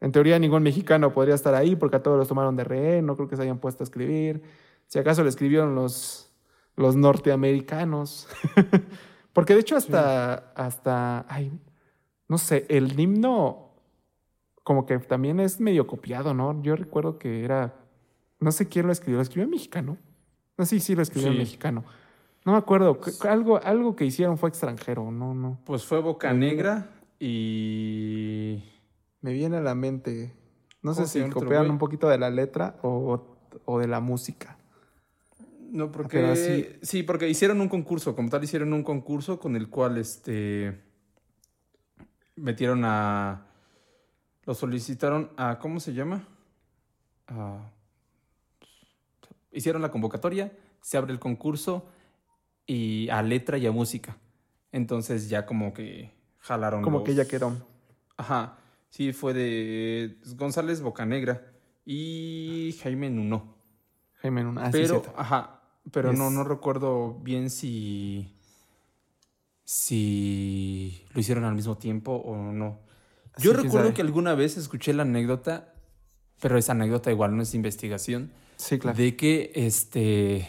[0.00, 3.16] En teoría ningún mexicano podría estar ahí porque a todos los tomaron de rehén, no
[3.16, 4.42] creo que se hayan puesto a escribir.
[4.86, 6.32] Si acaso le escribieron los,
[6.76, 8.28] los norteamericanos.
[9.32, 11.58] porque de hecho hasta, hasta, ay,
[12.28, 13.72] no sé, el himno
[14.62, 16.62] como que también es medio copiado, ¿no?
[16.62, 17.83] Yo recuerdo que era
[18.40, 19.16] no sé quién lo escribió.
[19.16, 19.98] ¿Lo escribió en mexicano?
[20.56, 21.84] No, sí, sí, lo escribió en mexicano.
[22.44, 23.00] No me acuerdo.
[23.22, 25.10] Algo, algo que hicieron fue extranjero.
[25.10, 25.60] No, no.
[25.64, 28.62] Pues fue Boca Negra y.
[29.20, 30.34] Me viene a la mente.
[30.82, 34.58] No sé si copiaron un poquito de la letra o, de la música.
[35.70, 36.78] No, porque.
[36.82, 38.14] Sí, porque hicieron un concurso.
[38.14, 40.82] Como tal, hicieron un concurso con el cual este.
[42.36, 43.46] Metieron a.
[44.44, 45.58] Lo solicitaron a.
[45.58, 46.28] ¿Cómo se llama?
[47.28, 47.70] A
[49.54, 51.86] hicieron la convocatoria, se abre el concurso
[52.66, 54.16] y a letra y a música.
[54.72, 56.82] Entonces ya como que jalaron.
[56.82, 57.56] Como que ya quedó.
[58.16, 58.58] Ajá.
[58.90, 61.52] Sí, fue de González Bocanegra
[61.84, 63.54] y Jaime Nuno.
[64.16, 64.60] Jaime Nuno.
[64.62, 65.60] Ah, pero, ajá.
[65.90, 68.34] Pero no, no recuerdo bien si.
[69.64, 72.80] si lo hicieron al mismo tiempo o no.
[73.38, 75.74] Yo recuerdo que alguna vez escuché la anécdota,
[76.40, 78.96] pero esa anécdota igual no es investigación Sí, claro.
[78.96, 80.48] De que este.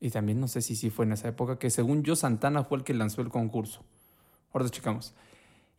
[0.00, 2.78] Y también no sé si sí fue en esa época, que según yo, Santana fue
[2.78, 3.82] el que lanzó el concurso.
[4.52, 5.14] Ahora checamos.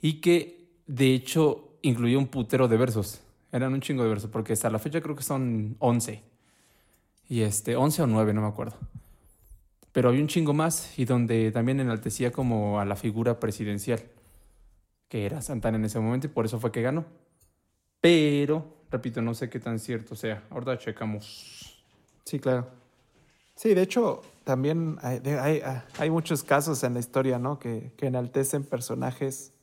[0.01, 3.21] Y que de hecho incluyó un putero de versos.
[3.51, 6.21] Eran un chingo de versos, porque hasta la fecha creo que son 11.
[7.29, 8.77] Y este, 11 o 9, no me acuerdo.
[9.91, 14.03] Pero había un chingo más y donde también enaltecía como a la figura presidencial,
[15.07, 17.05] que era Santana en ese momento y por eso fue que ganó.
[18.01, 20.43] Pero, repito, no sé qué tan cierto sea.
[20.49, 21.83] Ahorita checamos.
[22.23, 22.67] Sí, claro.
[23.55, 25.61] Sí, de hecho, también hay, hay,
[25.97, 27.59] hay muchos casos en la historia, ¿no?
[27.59, 29.53] Que, que, enaltecen personajes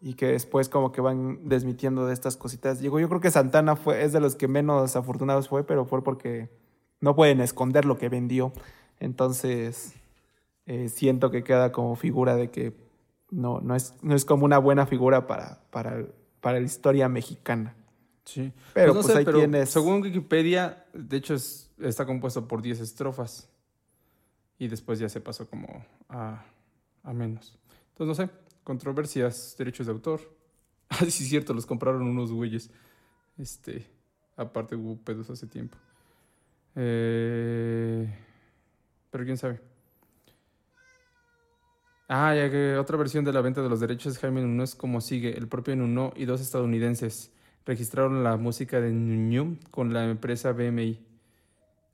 [0.00, 2.80] y que después como que van desmitiendo de estas cositas.
[2.80, 6.50] Yo creo que Santana fue, es de los que menos afortunados fue, pero fue porque
[7.00, 8.52] no pueden esconder lo que vendió.
[9.00, 9.94] Entonces,
[10.66, 12.74] eh, siento que queda como figura de que
[13.30, 16.04] no, no, es, no es como una buena figura para, para,
[16.40, 17.74] para la historia mexicana.
[18.26, 18.52] Sí.
[18.74, 19.70] Pero pues, pues ahí tienes.
[19.70, 21.36] Según Wikipedia, de hecho
[21.80, 23.48] está compuesto por 10 estrofas.
[24.58, 26.44] Y después ya se pasó como a,
[27.02, 27.56] a menos.
[27.90, 28.30] Entonces, no sé,
[28.64, 30.20] controversias, derechos de autor.
[30.88, 32.70] Ah, sí, es cierto, los compraron unos güeyes.
[33.36, 33.84] Este,
[34.36, 35.76] aparte hubo pedos hace tiempo.
[36.76, 38.08] Eh,
[39.10, 39.60] pero quién sabe.
[42.08, 44.76] Ah, ya que otra versión de la venta de los derechos de Jaime Nuno es
[44.76, 45.36] como sigue.
[45.36, 47.32] El propio Nuno y dos estadounidenses
[47.66, 51.04] registraron la música de Nuno con la empresa BMI.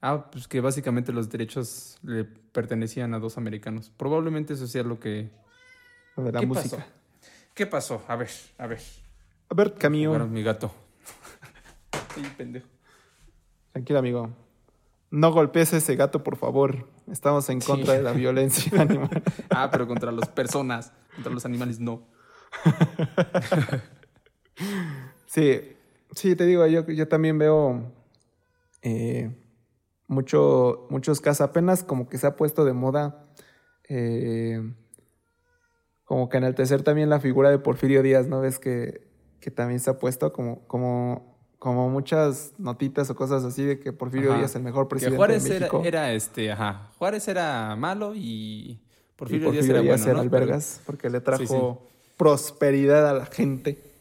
[0.02, 3.90] Ah, pues que básicamente los derechos le pertenecían a dos americanos.
[3.96, 5.30] Probablemente eso sea lo que...
[6.16, 6.86] Lo de la música.
[7.54, 8.04] ¿Qué pasó?
[8.06, 8.80] A ver, a ver.
[9.48, 10.10] A ver, Camilo.
[10.10, 10.72] Bueno, mi gato.
[12.16, 12.66] Ay, pendejo.
[13.72, 14.30] Tranquilo, amigo.
[15.10, 16.88] No golpees a ese gato, por favor.
[17.10, 19.22] Estamos en contra de la violencia animal.
[19.50, 22.02] ah, pero contra las personas, contra los animales no.
[25.32, 25.60] sí,
[26.12, 27.90] sí, te digo, yo, yo también veo
[28.82, 29.30] eh,
[30.06, 31.40] mucho, muchos casos.
[31.40, 33.26] Apenas como que se ha puesto de moda
[33.88, 34.62] eh,
[36.04, 38.40] como que enaltecer también la figura de Porfirio Díaz, ¿no?
[38.40, 39.06] Ves que,
[39.40, 43.92] que también se ha puesto como, como como muchas notitas o cosas así de que
[43.92, 45.82] Porfirio Díaz es el mejor presidente Juárez de México.
[45.84, 48.80] Era, era, este, ajá, Juárez era malo y
[49.14, 53.91] Porfirio, Díaz era Díaz bueno, albergas porque le trajo prosperidad a la gente.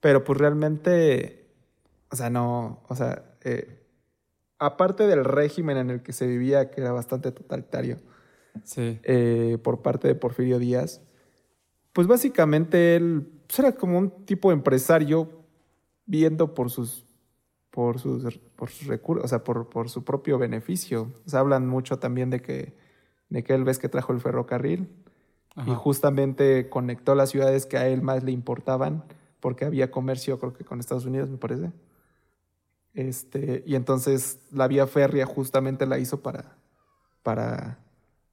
[0.00, 1.46] Pero pues realmente,
[2.10, 3.82] o sea, no, o sea, eh,
[4.58, 7.98] aparte del régimen en el que se vivía, que era bastante totalitario,
[8.64, 8.98] sí.
[9.02, 11.00] eh, por parte de Porfirio Díaz,
[11.92, 15.30] pues básicamente él pues, era como un tipo de empresario
[16.04, 17.06] viendo por sus
[17.76, 21.12] por sus, por sus recursos, o sea, por, por su propio beneficio.
[21.26, 22.74] O sea, hablan mucho también de que,
[23.28, 24.88] de que él ves que trajo el ferrocarril
[25.66, 29.04] y justamente conectó las ciudades que a él más le importaban
[29.46, 31.70] porque había comercio, creo que con Estados Unidos, me parece.
[32.94, 36.56] Este, y entonces la vía férrea justamente la hizo para,
[37.22, 37.78] para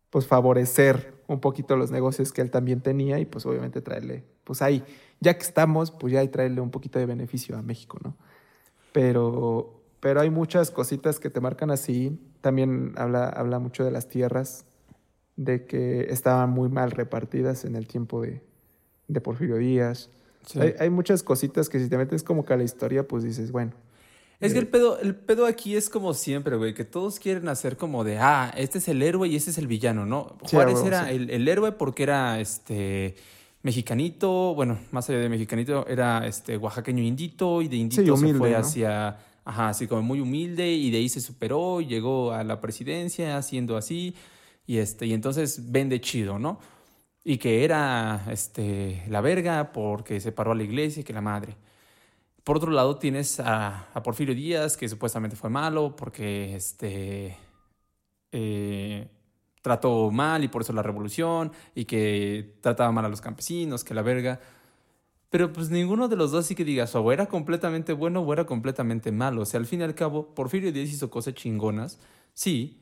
[0.10, 4.64] pues favorecer un poquito los negocios que él también tenía y pues obviamente traerle, pues
[4.64, 4.84] ahí,
[5.20, 8.16] ya que estamos, pues ya hay traerle un poquito de beneficio a México, ¿no?
[8.92, 12.20] Pero, pero hay muchas cositas que te marcan así.
[12.42, 14.66] También habla, habla mucho de las tierras,
[15.36, 18.42] de que estaban muy mal repartidas en el tiempo de,
[19.08, 20.10] de Porfirio Díaz.
[20.56, 23.52] Hay, hay, muchas cositas que si te metes como que a la historia, pues dices,
[23.52, 23.74] bueno,
[24.44, 27.78] es que el pedo, el pedo aquí es como siempre, güey, que todos quieren hacer
[27.78, 30.36] como de, ah, este es el héroe y este es el villano, ¿no?
[30.42, 33.16] Juárez era el, héroe porque era este
[33.62, 38.54] mexicanito, bueno, más allá de mexicanito, era este oaxaqueño indito y de indito se fue
[38.54, 42.60] hacia, ajá, así como muy humilde y de ahí se superó y llegó a la
[42.60, 44.14] presidencia haciendo así
[44.68, 46.60] y este, y entonces vende chido, ¿no?
[47.24, 51.22] Y que era este la verga porque se paró a la iglesia y que la
[51.22, 51.56] madre.
[52.44, 57.38] Por otro lado, tienes a, Porfirio Díaz, que supuestamente fue malo porque este,
[58.34, 59.08] eh,
[59.62, 63.94] trató mal y por eso la revolución, y que trataba mal a los campesinos, que
[63.94, 64.42] la verga.
[65.30, 68.46] Pero pues ninguno de los dos sí que digas, o era completamente bueno o era
[68.46, 69.42] completamente malo.
[69.44, 72.00] O sea, al fin y al cabo, Porfirio Díaz hizo cosas chingonas,
[72.34, 72.82] sí,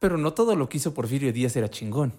[0.00, 2.12] pero no todo lo que hizo Porfirio Díaz era chingón.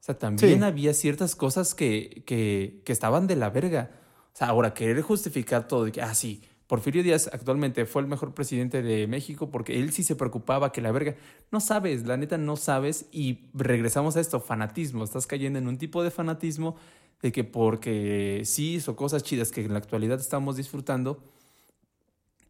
[0.00, 3.90] O sea, también había ciertas cosas que, que, que estaban de la verga.
[4.32, 8.06] O sea, ahora querer justificar todo de que, ah, sí, Porfirio Díaz actualmente fue el
[8.06, 11.16] mejor presidente de México porque él sí se preocupaba que la verga.
[11.50, 13.06] No sabes, la neta no sabes.
[13.10, 15.02] Y regresamos a esto, fanatismo.
[15.02, 16.76] Estás cayendo en un tipo de fanatismo
[17.22, 21.22] de que porque sí hizo cosas chidas que en la actualidad estamos disfrutando,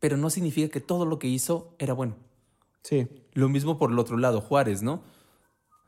[0.00, 2.14] pero no significa que todo lo que hizo era bueno.
[2.82, 3.08] Sí.
[3.32, 5.02] Lo mismo por el otro lado, Juárez, ¿no?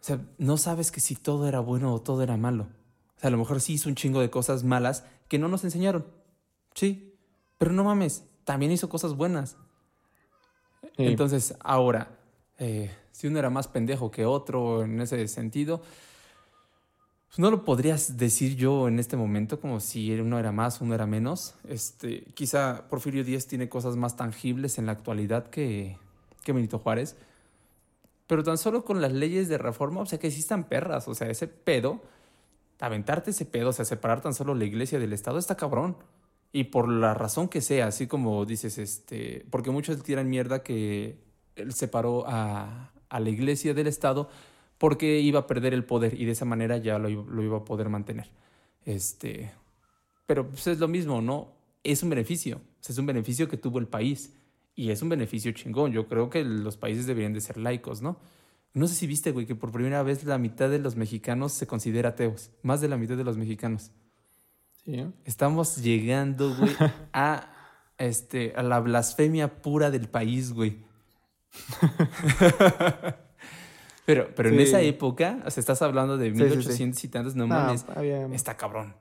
[0.02, 2.64] O sea, no sabes que si todo era bueno o todo era malo.
[3.16, 5.62] O sea, a lo mejor sí hizo un chingo de cosas malas que no nos
[5.62, 6.04] enseñaron.
[6.74, 7.14] Sí,
[7.56, 9.56] pero no mames, también hizo cosas buenas.
[10.96, 12.18] Entonces, ahora,
[12.58, 15.82] eh, si uno era más pendejo que otro en ese sentido,
[17.28, 20.96] pues no lo podrías decir yo en este momento como si uno era más, uno
[20.96, 21.54] era menos.
[21.68, 25.96] Este, quizá Porfirio Díaz tiene cosas más tangibles en la actualidad que,
[26.42, 27.16] que Benito Juárez.
[28.32, 31.06] Pero tan solo con las leyes de reforma, o sea, que existan perras.
[31.06, 32.00] O sea, ese pedo,
[32.80, 35.98] aventarte ese pedo, o sea, separar tan solo la iglesia del Estado, está cabrón.
[36.50, 41.18] Y por la razón que sea, así como dices, este, porque muchos tiran mierda que
[41.56, 44.30] él separó a, la iglesia del Estado
[44.78, 47.64] porque iba a perder el poder y de esa manera ya lo, lo iba a
[47.66, 48.30] poder mantener.
[48.86, 49.52] Este,
[50.24, 51.52] pero pues es lo mismo, ¿no?
[51.84, 54.32] Es un beneficio, es un beneficio que tuvo el país
[54.74, 55.92] y es un beneficio chingón.
[55.92, 58.18] Yo creo que los países deberían de ser laicos, ¿no?
[58.74, 61.66] No sé si viste, güey, que por primera vez la mitad de los mexicanos se
[61.66, 63.90] considera ateos, más de la mitad de los mexicanos.
[64.84, 65.06] Sí.
[65.24, 66.74] Estamos llegando, güey,
[67.12, 67.52] a,
[67.98, 70.84] este, a la blasfemia pura del país, güey.
[74.04, 77.86] Pero, pero en esa época, o sea, estás hablando de 1800 y tantos, no, mames,
[78.32, 78.96] está cabrón.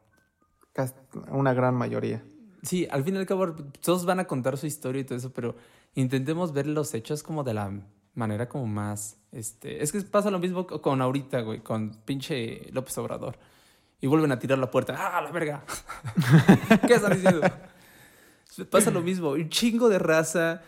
[1.30, 2.24] Una gran mayoría.
[2.64, 5.32] Sí, al fin y al cabo, todos van a contar su historia y todo eso,
[5.32, 5.56] pero
[5.96, 7.72] intentemos ver los hechos como de la
[8.14, 12.98] manera como más, este, es que pasa lo mismo con ahorita, güey, con pinche López
[12.98, 13.38] Obrador.
[14.00, 14.96] Y vuelven a tirar la puerta.
[14.98, 15.64] ¡Ah, la verga!
[16.88, 17.42] ¿Qué están diciendo?
[18.70, 19.30] pasa lo mismo.
[19.32, 20.62] Un chingo de raza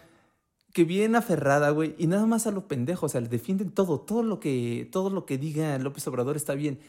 [0.72, 4.00] que viene aferrada, güey, y nada más a lo pendejo, o sea, le defienden todo,
[4.00, 6.80] todo lo que, todo lo que diga López Obrador está bien.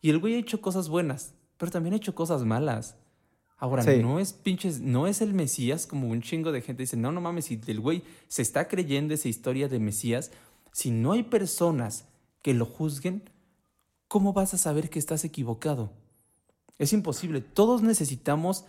[0.00, 2.96] Y el güey ha hecho cosas buenas, pero también ha hecho cosas malas.
[3.58, 7.10] Ahora, no es pinches, no es el Mesías, como un chingo de gente dice, no,
[7.10, 10.30] no mames, si el güey se está creyendo esa historia de Mesías,
[10.72, 12.04] si no hay personas
[12.40, 13.28] que lo juzguen,
[14.06, 15.90] ¿cómo vas a saber que estás equivocado?
[16.78, 17.40] Es imposible.
[17.40, 18.64] Todos necesitamos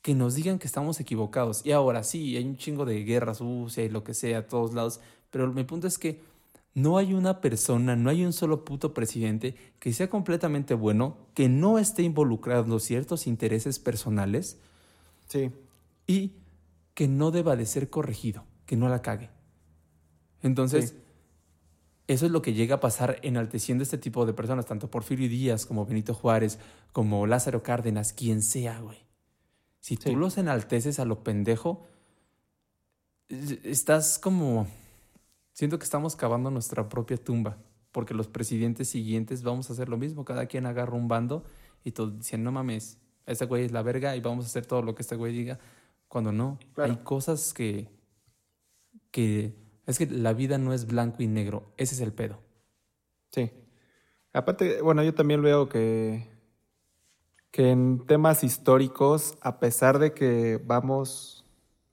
[0.00, 1.60] que nos digan que estamos equivocados.
[1.64, 4.72] Y ahora sí, hay un chingo de guerra sucia y lo que sea a todos
[4.72, 6.22] lados, pero mi punto es que
[6.74, 11.48] no hay una persona, no hay un solo puto presidente que sea completamente bueno, que
[11.48, 14.58] no esté involucrando ciertos intereses personales.
[15.28, 15.50] Sí.
[16.06, 16.32] Y
[16.94, 19.30] que no deba de ser corregido, que no la cague.
[20.42, 20.94] Entonces,
[22.06, 25.66] eso es lo que llega a pasar enalteciendo este tipo de personas, tanto Porfirio Díaz
[25.66, 26.58] como Benito Juárez,
[26.92, 28.98] como Lázaro Cárdenas, quien sea, güey.
[29.80, 31.86] Si tú los enalteces a lo pendejo,
[33.28, 34.66] estás como...
[35.60, 37.58] Siento que estamos cavando nuestra propia tumba,
[37.92, 41.44] porque los presidentes siguientes vamos a hacer lo mismo, cada quien agarra un bando
[41.84, 44.80] y todos dicen, no mames, ese güey es la verga y vamos a hacer todo
[44.80, 45.58] lo que este güey diga,
[46.08, 47.90] cuando no, hay cosas que,
[49.10, 49.54] que...
[49.84, 52.40] Es que la vida no es blanco y negro, ese es el pedo.
[53.30, 53.50] Sí.
[54.32, 56.26] Aparte, bueno, yo también veo que
[57.50, 61.44] que en temas históricos, a pesar de que vamos,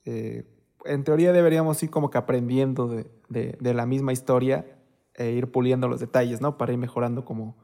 [0.06, 0.46] eh,
[0.86, 4.66] en teoría deberíamos ir como que aprendiendo de, la misma historia
[5.14, 6.56] e ir puliendo los detalles, ¿no?
[6.56, 7.56] Para ir mejorando como,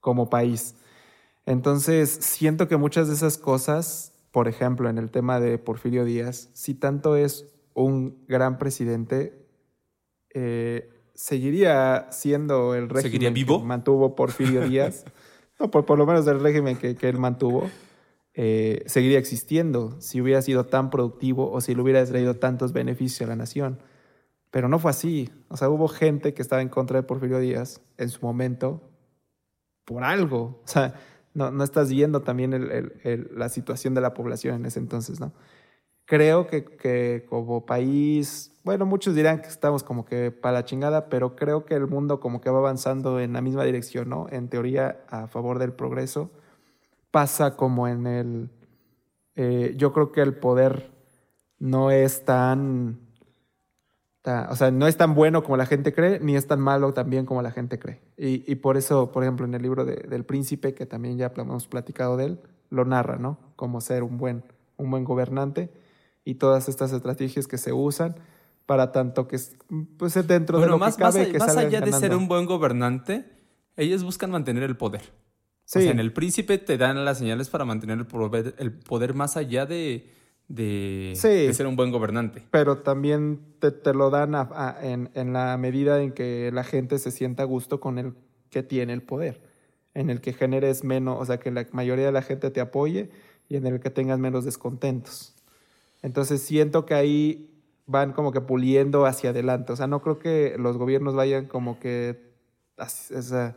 [0.00, 0.74] como país.
[1.44, 6.50] Entonces, siento que muchas de esas cosas, por ejemplo, en el tema de Porfirio Díaz,
[6.54, 9.46] si tanto es un gran presidente,
[10.34, 13.60] eh, seguiría siendo el régimen vivo?
[13.60, 15.04] que mantuvo Porfirio Díaz.
[15.60, 17.70] no, por, lo menos el régimen que, él mantuvo,
[18.34, 23.22] eh, seguiría existiendo si hubiera sido tan productivo o si le hubiera traído tantos beneficios
[23.22, 23.78] a la nación.
[24.56, 25.30] Pero no fue así.
[25.50, 28.88] O sea, hubo gente que estaba en contra de Porfirio Díaz en su momento
[29.84, 30.62] por algo.
[30.64, 30.94] O sea,
[31.34, 32.80] no, no estás viendo también
[33.34, 35.34] la situación de la población en ese entonces, ¿no?
[36.06, 41.10] Creo que, que como país bueno, muchos dirán que estamos como que para la chingada,
[41.10, 44.26] pero creo que el mundo como que va avanzando en la misma dirección, ¿no?
[44.30, 46.30] En teoría, a favor del progreso.
[47.10, 48.50] Pasa como en el...
[49.34, 50.92] Eh, yo creo que el poder
[51.58, 53.05] no es tan,
[54.26, 57.26] O sea, no es tan bueno como la gente cree, ni es tan malo también
[57.26, 58.00] como la gente cree.
[58.16, 61.32] Y, y por eso, por ejemplo, en el libro de, del príncipe, que también ya
[61.36, 63.38] hemos platicado de él, lo narra, ¿no?
[63.54, 64.42] Como ser un buen,
[64.76, 65.70] un buen gobernante
[66.24, 68.16] y todas estas estrategias que se usan
[68.66, 69.38] para tanto que
[69.96, 72.46] pues dentro de lo más, que cabe más, que más allá de ser un buen
[72.46, 73.24] gobernante,
[73.76, 75.02] ellos buscan mantener el poder.
[75.64, 75.78] Sí.
[75.78, 79.14] O sea, en el príncipe te dan las señales para mantener el poder, el poder
[79.14, 80.10] más allá de,
[80.48, 82.46] de, ser un buen gobernante.
[82.50, 84.34] Pero también te, te lo dan
[84.82, 88.14] en, en, la medida en que la gente se sienta a gusto con el
[88.50, 89.42] que tiene el poder.
[89.94, 93.10] En el que generes menos, o sea, que la mayoría de la gente te apoye
[93.48, 95.34] y en el que tengas menos descontentos.
[96.02, 97.50] Entonces siento que ahí
[97.86, 99.72] van como que puliendo hacia adelante.
[99.72, 102.26] O sea, no creo que los gobiernos vayan como que...
[102.78, 103.56] O sea,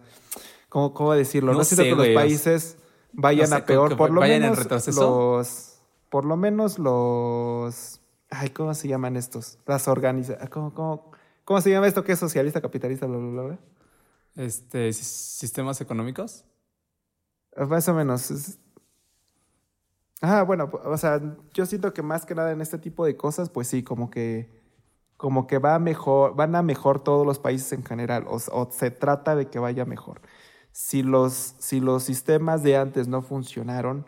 [0.69, 1.53] ¿cómo, ¿Cómo decirlo?
[1.53, 2.77] No, siento que los países
[3.11, 3.97] vayan a peor.
[3.97, 4.65] Por lo menos
[4.95, 5.68] los...
[6.09, 8.01] Por lo menos los...
[8.29, 9.59] Ay, ¿cómo se llaman estos?
[9.65, 10.49] Las organizaciones...
[10.49, 11.11] ¿Cómo, cómo,
[11.45, 13.59] cómo se llama esto que es socialista, capitalista, bla, bla, bla?
[14.35, 16.45] Este, ¿Sistemas económicos?
[17.55, 18.57] Más o menos.
[20.21, 21.21] Ah, bueno, o sea,
[21.53, 24.59] yo siento que más que nada en este tipo de cosas, pues sí, como que
[25.19, 28.89] como que va mejor, van a mejor todos los países en general, o, o se
[28.89, 30.21] trata de que vaya mejor.
[30.71, 34.05] Si los, si los sistemas de antes no funcionaron,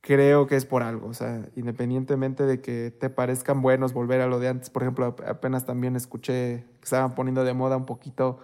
[0.00, 4.26] creo que es por algo, o sea, independientemente de que te parezcan buenos volver a
[4.26, 8.38] lo de antes, por ejemplo, apenas también escuché que estaban poniendo de moda un poquito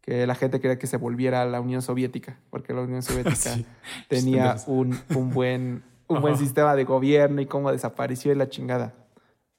[0.00, 3.58] que la gente quería que se volviera a la Unión Soviética, porque la Unión Soviética
[4.08, 8.94] tenía un, un, buen, un buen sistema de gobierno y cómo desapareció y la chingada.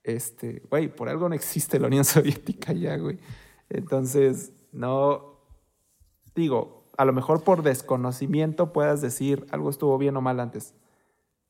[0.04, 3.20] Este, güey, por algo no existe la Unión Soviética ya, güey.
[3.70, 5.40] Entonces, no,
[6.34, 10.74] digo, a lo mejor por desconocimiento puedas decir algo estuvo bien o mal antes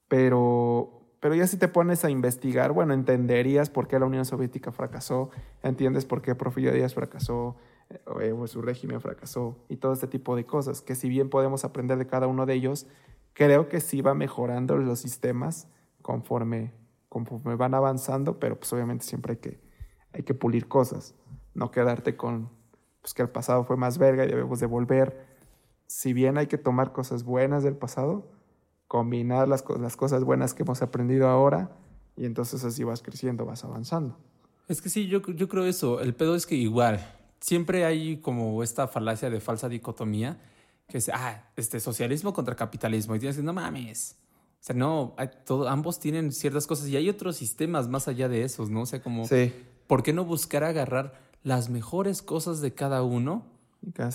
[0.10, 4.74] pero, pero ya si te pones a investigar, bueno, entenderías por qué la Unión Soviética
[4.74, 5.30] fracasó,
[5.64, 7.56] entiendes por qué Porfirio Díaz fracasó,
[8.20, 11.64] eh, o su régimen fracasó, y todo este tipo de cosas, que si bien podemos
[11.64, 12.88] aprender de cada uno de ellos,
[13.34, 15.70] creo que sí va mejorando los sistemas
[16.02, 16.74] conforme,
[17.08, 19.62] conforme van avanzando, pero pues obviamente siempre hay que,
[20.12, 21.16] hay que pulir cosas,
[21.54, 22.50] no quedarte con
[23.02, 25.28] pues, que el pasado fue más verga y debemos devolver.
[25.88, 28.32] Si bien hay que tomar cosas buenas del pasado,
[28.90, 31.70] combinar las, las cosas buenas que hemos aprendido ahora
[32.18, 34.18] y entonces así vas creciendo, vas avanzando.
[34.68, 36.02] Es que sí, yo, yo creo eso.
[36.02, 37.00] El pedo es que igual,
[37.40, 40.42] siempre hay como esta falacia de falsa dicotomía,
[40.88, 43.16] que es, ah, este socialismo contra capitalismo.
[43.16, 44.18] Y tienes que, no mames.
[44.54, 45.16] O sea, no,
[45.46, 48.82] todo, ambos tienen ciertas cosas y hay otros sistemas más allá de esos, ¿no?
[48.82, 49.54] O sea, como, sí.
[49.86, 51.14] ¿por qué no buscar agarrar
[51.44, 53.46] las mejores cosas de cada uno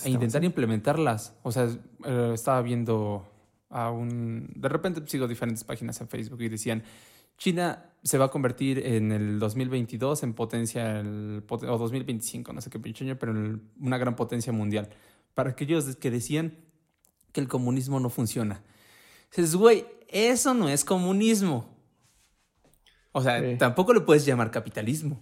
[0.05, 1.33] e intentar implementarlas?
[1.45, 1.69] O sea,
[2.05, 3.25] eh, estaba viendo
[3.75, 4.53] a un...
[4.55, 6.85] De repente sigo diferentes páginas en Facebook y decían,
[7.37, 12.71] China se va a convertir en el 2022 en potencia, el, o 2025, no sé
[12.71, 14.91] qué pinche año, pero en una gran potencia mundial.
[15.35, 16.57] Para aquellos que decían
[17.33, 18.63] que el comunismo no funciona.
[19.31, 21.69] Dices, güey, eso no es comunismo.
[23.11, 25.21] O sea, tampoco le puedes llamar capitalismo.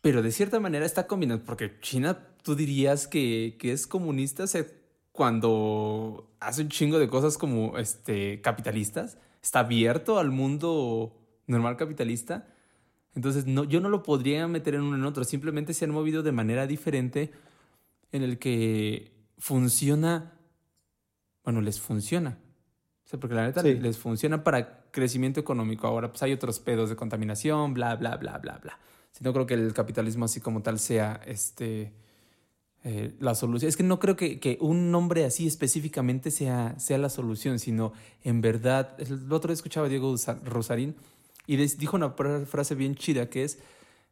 [0.00, 4.77] Pero de cierta manera está combinado, porque China, tú dirías que, que es comunista, se
[5.18, 11.12] cuando hace un chingo de cosas como este, capitalistas, está abierto al mundo
[11.48, 12.46] normal capitalista.
[13.16, 16.22] Entonces, no, yo no lo podría meter en uno en otro, simplemente se han movido
[16.22, 17.32] de manera diferente
[18.12, 20.34] en el que funciona,
[21.42, 22.38] bueno, les funciona.
[23.04, 25.88] O sea, porque la neta les funciona para crecimiento económico.
[25.88, 28.78] Ahora, pues hay otros pedos de contaminación, bla, bla, bla, bla, bla.
[29.10, 31.92] Si no creo que el capitalismo así como tal sea este
[32.84, 33.68] eh, la solución.
[33.68, 38.40] Es que no creo que, un nombre así específicamente sea, sea la solución, sino en
[38.40, 40.14] verdad, el otro día escuchaba a Diego
[40.44, 40.94] Rosarín
[41.46, 43.58] y dijo una frase bien chida que es,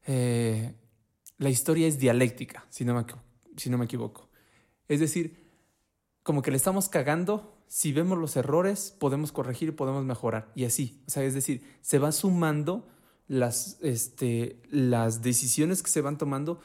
[0.06, 0.72] eh,
[1.38, 3.04] la historia es dialéctica, si no, me,
[3.56, 4.28] si no me equivoco.
[4.88, 5.46] Es decir,
[6.22, 10.50] como que le estamos cagando, si vemos los errores, podemos corregir podemos mejorar.
[10.54, 12.88] Y así, o sea, es decir, se va sumando
[13.28, 16.60] las, este, las decisiones que se van tomando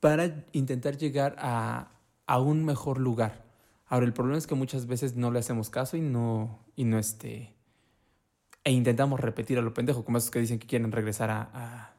[0.00, 1.90] para intentar llegar a,
[2.38, 3.44] un mejor lugar.
[3.86, 6.98] Ahora, el problema es que muchas veces no le hacemos caso y no, y no
[6.98, 7.54] este,
[8.64, 11.94] e intentamos repetir a lo pendejo, como esos que dicen que quieren regresar a,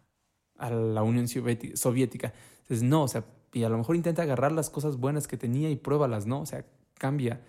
[0.59, 2.33] la Unión Soviética.
[2.61, 3.23] Entonces, no, o sea,
[3.53, 6.41] y a lo mejor intenta agarrar las cosas buenas que tenía y pruébalas, ¿no?
[6.41, 7.41] O sea, cambia.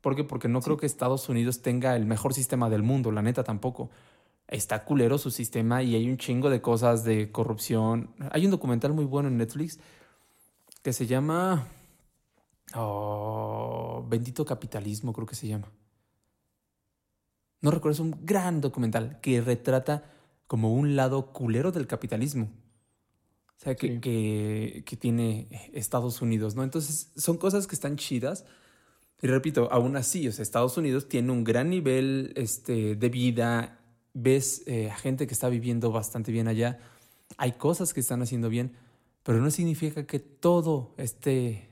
[0.00, 0.24] ¿Por qué?
[0.24, 3.88] Porque no creo que Estados Unidos tenga el mejor sistema del mundo, la neta tampoco
[4.48, 8.14] está culero su sistema y hay un chingo de cosas de corrupción.
[8.30, 9.78] Hay un documental muy bueno en Netflix
[10.82, 11.66] que se llama
[12.74, 15.70] oh, Bendito Capitalismo, creo que se llama.
[17.60, 20.04] No recuerdo, es un gran documental que retrata
[20.46, 22.50] como un lado culero del capitalismo.
[23.56, 26.62] O sea, que, que, tiene Estados Unidos, ¿no?
[26.62, 28.44] Entonces, son cosas que están chidas.
[29.22, 33.80] Y repito, aún así, o sea, Estados Unidos tiene un gran nivel este, de vida
[34.14, 36.78] ves eh, a gente que está viviendo bastante bien allá,
[37.36, 38.72] hay cosas que están haciendo bien,
[39.22, 41.68] pero no significa que todo esté,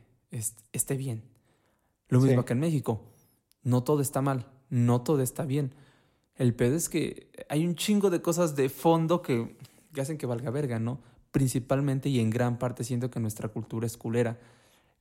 [0.72, 1.22] esté bien.
[2.08, 3.00] Lo mismo que en México,
[3.62, 5.74] no todo está mal, no todo está bien.
[6.36, 9.56] El pedo es que hay un chingo de cosas de fondo que,
[9.98, 11.00] hacen que valga verga, ¿no?
[11.30, 14.38] Principalmente y en gran parte siento que nuestra cultura es culera.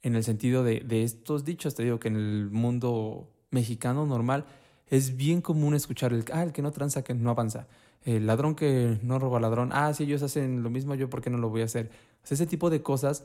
[0.04, 4.46] En el sentido de, de estos dichos, te digo que en el mundo mexicano normal
[4.92, 7.66] es bien común escuchar el, ah, el que no tranza, que no avanza.
[8.04, 9.72] El ladrón que no roba ladrón.
[9.74, 11.90] Ah, si ellos hacen lo mismo, yo por qué no lo voy a hacer.
[12.30, 13.24] ese tipo de cosas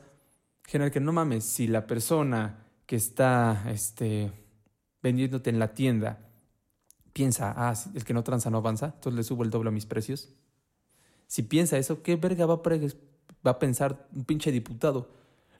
[0.65, 4.31] general que no mames, si la persona que está este,
[5.01, 6.19] vendiéndote en la tienda
[7.13, 9.85] piensa, ah, el que no tranza no avanza, entonces le subo el doble a mis
[9.85, 10.29] precios.
[11.25, 12.61] Si piensa eso, ¿qué verga va a,
[13.45, 15.09] va a pensar un pinche diputado?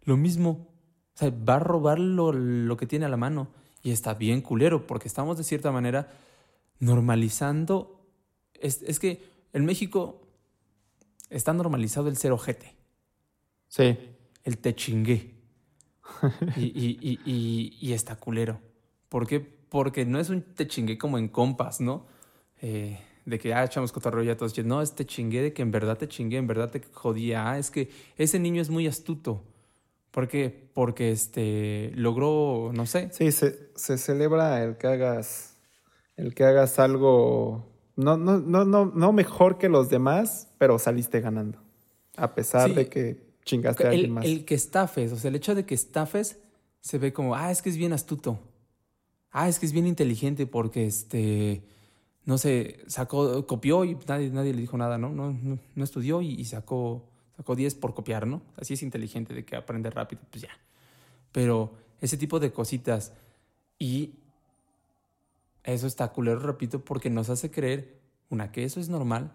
[0.04, 0.68] Lo mismo,
[1.16, 3.50] o sea, va a robar lo, lo que tiene a la mano.
[3.84, 6.12] Y está bien culero, porque estamos de cierta manera
[6.80, 8.06] normalizando.
[8.54, 9.24] Es, es que
[9.54, 10.28] en México
[11.30, 12.76] está normalizado el ser ojete.
[13.68, 13.98] Sí.
[14.44, 15.36] El te chingué.
[16.56, 18.60] y, y, y, y, está culero.
[19.10, 19.40] ¿Por qué?
[19.40, 22.08] Porque no es un te chingué como en compas, ¿no?
[22.62, 24.58] Eh, de que, ah, echamos cotorreo ya todos.
[24.66, 27.52] No, es te chingué de que en verdad te chingué, en verdad te jodía.
[27.52, 29.44] Ah, es que ese niño es muy astuto.
[30.12, 30.70] ¿Por qué?
[30.74, 33.10] Porque este, logró, no sé.
[33.12, 35.58] Sí, se, se celebra el que hagas,
[36.16, 41.22] el que hagas algo, no, no, no, no, no mejor que los demás, pero saliste
[41.22, 41.60] ganando.
[42.16, 42.76] A pesar Sí.
[42.76, 44.26] de que chingaste a alguien más.
[44.26, 46.40] el que estafes, o sea, el hecho de que estafes
[46.82, 48.40] se ve como, ah, es que es bien astuto.
[49.32, 51.62] Ah, es que es bien inteligente porque, este,
[52.26, 55.10] no sé, sacó, copió y nadie, nadie le dijo nada, ¿no?
[55.10, 58.42] No, no, no estudió y, y sacó, sacó 10 por copiar, ¿no?
[58.58, 60.50] Así es inteligente de que aprende rápido, pues ya.
[61.32, 63.14] Pero ese tipo de cositas
[63.78, 64.16] y
[65.64, 69.32] eso está culero, repito, porque nos hace creer, una, que eso es normal,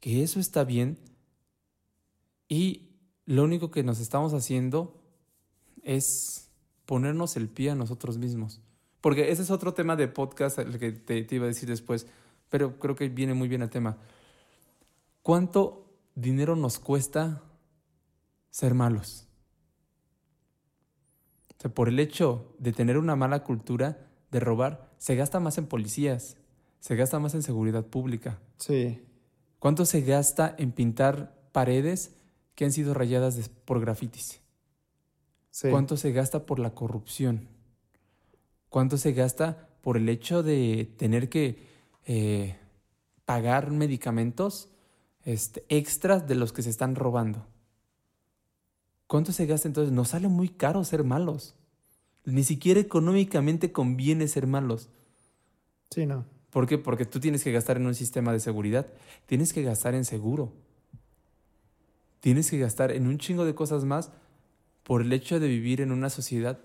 [0.00, 0.98] que eso está bien
[2.48, 2.88] y
[3.26, 5.00] lo único que nos estamos haciendo
[5.82, 6.50] es
[6.86, 8.60] ponernos el pie a nosotros mismos.
[9.00, 12.06] Porque ese es otro tema de podcast, el que te, te iba a decir después,
[12.48, 13.98] pero creo que viene muy bien el tema.
[15.22, 15.83] ¿Cuánto
[16.14, 17.42] dinero nos cuesta
[18.50, 19.26] ser malos?
[21.58, 25.58] O sea, por el hecho de tener una mala cultura, de robar, se gasta más
[25.58, 26.36] en policías,
[26.80, 28.40] se gasta más en seguridad pública.
[28.58, 29.00] Sí.
[29.58, 32.14] ¿Cuánto se gasta en pintar paredes
[32.54, 34.40] que han sido rayadas por grafitis?
[35.50, 35.70] Sí.
[35.70, 37.48] ¿Cuánto se gasta por la corrupción?
[38.68, 41.68] ¿Cuánto se gasta por el hecho de tener que
[42.06, 42.56] eh,
[43.24, 44.73] pagar medicamentos
[45.24, 47.46] este, extras de los que se están robando?
[49.06, 49.92] ¿Cuánto se gasta entonces?
[49.92, 51.54] Nos sale muy caro ser malos.
[52.24, 54.88] Ni siquiera económicamente conviene ser malos.
[55.90, 56.24] Sí, no.
[56.50, 56.78] ¿Por qué?
[56.78, 58.86] Porque tú tienes que gastar en un sistema de seguridad,
[59.26, 60.52] tienes que gastar en seguro,
[62.20, 64.10] tienes que gastar en un chingo de cosas más
[64.84, 66.60] por el hecho de vivir en una sociedad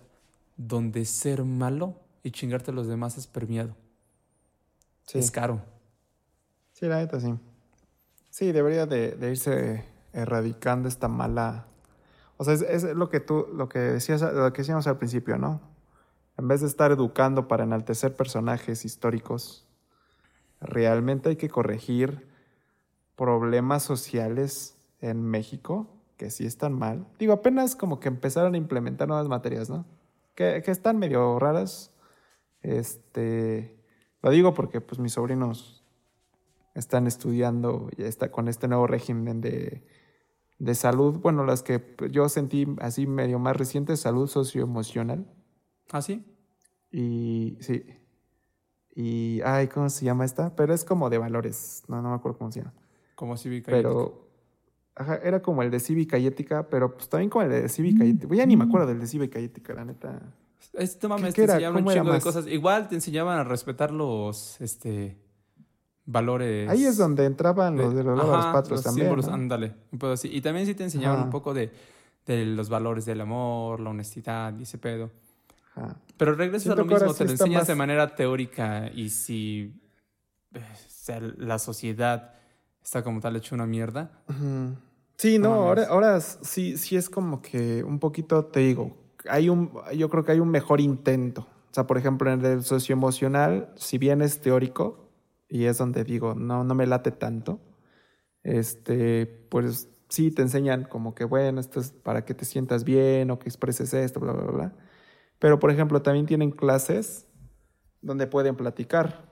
[0.58, 3.76] donde ser malo y chingarte a los demás es premiado.
[5.08, 5.18] Sí.
[5.18, 5.62] Es caro.
[6.74, 7.34] Sí, la neta sí.
[8.40, 9.84] Sí, debería de, irse
[10.14, 11.68] erradicando esta mala.
[12.38, 15.38] O sea, es, es lo que tú, lo que decías, lo que decíamos al principio,
[15.38, 15.60] ¿no?
[16.38, 19.68] En vez de estar educando para enaltecer personajes históricos,
[20.62, 22.30] realmente hay que corregir
[23.18, 27.06] problemas sociales en México que sí están mal.
[27.20, 29.86] Digo, apenas como que empezaron a implementar nuevas materias, ¿no?
[30.36, 31.92] Que, que están medio raras.
[32.62, 33.78] Este,
[34.22, 35.79] lo digo porque pues mis sobrinos
[36.80, 39.84] están estudiando y está con este nuevo régimen de,
[40.58, 41.20] de salud.
[41.20, 45.26] Bueno, las que pues, yo sentí así medio más recientes, salud socioemocional.
[45.92, 46.26] ¿Ah, sí?
[46.92, 47.84] Y sí.
[48.96, 50.56] Y, ay, ¿cómo se llama esta?
[50.56, 51.84] Pero es como de valores.
[51.88, 52.74] No, no me acuerdo cómo se llama.
[53.16, 53.72] Como cívica.
[53.72, 53.90] y ética.
[53.90, 54.28] Pero,
[54.96, 58.04] ajá, era como el de cívica y ética, pero pues también como el de cívica
[58.04, 58.36] y ética.
[58.36, 60.34] Ya ni me acuerdo del de cívica y ética, la neta.
[60.74, 62.48] Este mames, te enseñaban un ¿Cómo era chingo de cosas.
[62.48, 65.18] Igual te enseñaban a respetar los este,
[66.12, 66.70] valores.
[66.70, 69.08] Ahí es donde entraban los de los Ajá, patrios los también.
[69.08, 69.34] símbolos, ¿no?
[69.34, 69.74] ándale.
[69.92, 70.28] un pedo así.
[70.32, 71.72] Y también sí te enseñaban un poco de,
[72.26, 75.10] de los valores del amor, la honestidad y ese pedo.
[75.76, 75.96] Ajá.
[76.18, 79.10] Pero regresas Siento a lo mismo, sí te lo enseñas más- de manera teórica y
[79.10, 79.74] si
[80.54, 82.34] eh, o sea, la sociedad
[82.84, 84.12] está como tal hecho una mierda.
[85.18, 88.98] Sí, No no, ahora, ahora sí, sí es como que un poquito, te digo,
[89.30, 91.42] hay un, yo creo que hay un mejor intento.
[91.42, 95.09] O sea, por ejemplo, en el socioemocional, si bien es teórico,
[95.50, 97.60] y es donde digo, no, no me late tanto,
[98.44, 103.32] este, pues sí te enseñan como que, bueno, esto es para que te sientas bien
[103.32, 104.74] o que expreses esto, bla, bla, bla.
[105.40, 107.26] Pero, por ejemplo, también tienen clases
[108.02, 109.26] donde pueden platicar.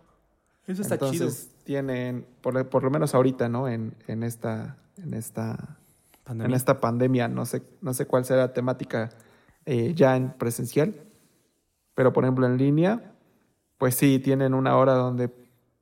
[0.65, 3.67] Eso está Entonces, tienen, por, por lo menos ahorita, ¿no?
[3.67, 5.67] En, en esta, en esta chido.
[5.67, 6.57] en Pandemia.
[6.57, 7.27] esta pandemia.
[7.27, 9.09] No sé, no sé cuál será la temática
[9.65, 10.95] eh, ya en presencial,
[11.93, 13.13] pero por ejemplo en línea,
[13.77, 15.29] pues sí, tienen una hora donde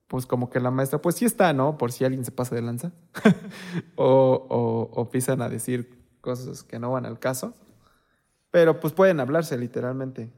[0.07, 1.77] pues como que la maestra, pues sí está, ¿no?
[1.77, 2.91] Por si alguien se pasa de lanza
[3.95, 7.55] o, o, o empiezan a decir cosas que no van al caso,
[8.51, 10.31] pero pues pueden hablarse literalmente.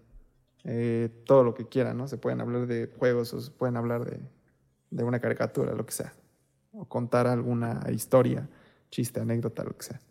[0.65, 2.07] eh, todo lo que quieran, ¿no?
[2.07, 4.20] Se pueden hablar de juegos o se pueden hablar de,
[4.91, 6.13] de una caricatura, lo que sea.
[6.72, 8.49] O contar alguna historia,
[8.91, 10.01] chiste, anécdota, lo que sea.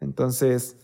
[0.00, 0.78] Entonces,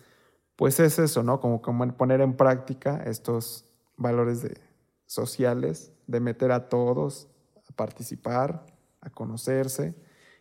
[0.56, 1.40] pues es eso, ¿no?
[1.40, 3.66] Como, como poner en práctica estos
[3.96, 4.60] valores de,
[5.06, 7.28] sociales, de meter a todos
[7.68, 8.64] a participar,
[9.00, 9.94] a conocerse.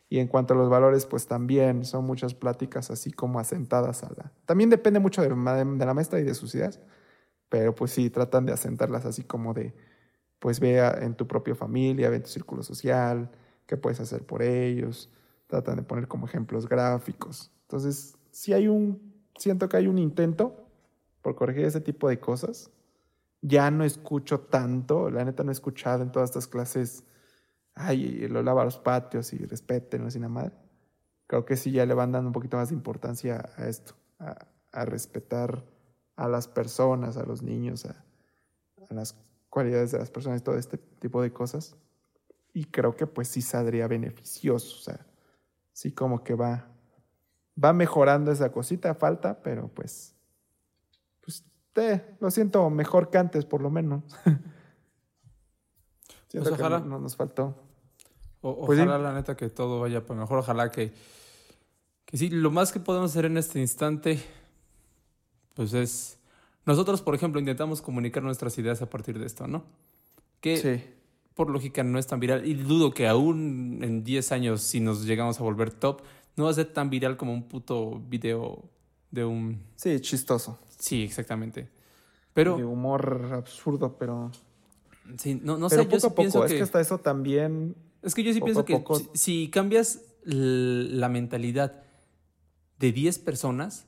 [0.09, 4.09] Y en cuanto a los valores, pues también son muchas pláticas así como asentadas a
[4.15, 4.32] la...
[4.45, 6.80] También depende mucho de, la maestra y de sus ideas,
[7.49, 9.73] pero pues sí, tratan de asentarlas así como de,
[10.39, 13.30] pues vea en tu propia familia, ve en tu círculo social,
[13.65, 15.11] qué puedes hacer por ellos,
[15.47, 17.51] tratan de poner como ejemplos gráficos.
[17.63, 20.67] Entonces, sí hay un, siento que hay un intento
[21.21, 22.71] por corregir ese tipo de cosas.
[23.41, 27.03] Ya no escucho tanto, la neta no he escuchado en todas estas clases,
[27.78, 30.51] ay, lo lava los patios y respeten, sin nada
[31.28, 34.47] Creo que sí ya le van dando un poquito más de importancia a esto, a,
[34.71, 35.63] a respetar
[36.15, 38.03] a las personas, a los niños, a,
[38.89, 39.15] a las
[39.49, 41.75] cualidades de las personas y todo este tipo de cosas.
[42.53, 45.05] Y creo que pues sí saldría beneficioso, o sea,
[45.73, 46.67] sí como que va,
[47.63, 50.15] va mejorando esa cosita, falta, pero pues,
[51.21, 54.03] pues te, lo siento mejor que antes por lo menos.
[56.28, 56.80] siento pues ojalá.
[56.80, 57.66] no, nos faltó.
[58.56, 60.93] Pues ojalá la neta que todo vaya por mejor, ojalá que,
[62.06, 64.20] que sí, lo más que podemos hacer en este instante,
[65.54, 66.20] pues es,
[66.66, 69.64] nosotros por ejemplo intentamos comunicar nuestras ideas a partir de esto, ¿no?
[70.39, 70.98] Que sí
[71.38, 75.06] por lógica no es tan viral y dudo que aún en 10 años si nos
[75.06, 76.02] llegamos a volver top,
[76.36, 78.64] no va a ser tan viral como un puto video
[79.12, 79.62] de un...
[79.76, 80.58] Sí, chistoso.
[80.80, 81.70] Sí, exactamente.
[82.34, 82.58] Pero...
[82.58, 84.32] De humor absurdo, pero...
[85.18, 87.76] Sí, no, no sé, poco yo a poco, es que hasta eso también...
[88.08, 88.84] Es que yo sí pienso que
[89.14, 91.84] si, cambias la mentalidad
[92.80, 93.86] de 10 personas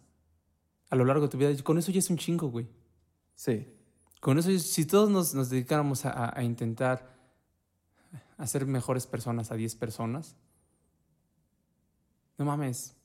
[0.90, 2.68] a lo largo de tu vida, con eso ya es un chingo, güey.
[3.36, 3.68] Sí.
[4.20, 7.18] Con eso, si todos nos, nos dedicáramos a, a intentar
[8.38, 10.36] hacer mejores personas a 10 personas.
[12.38, 12.96] No mames.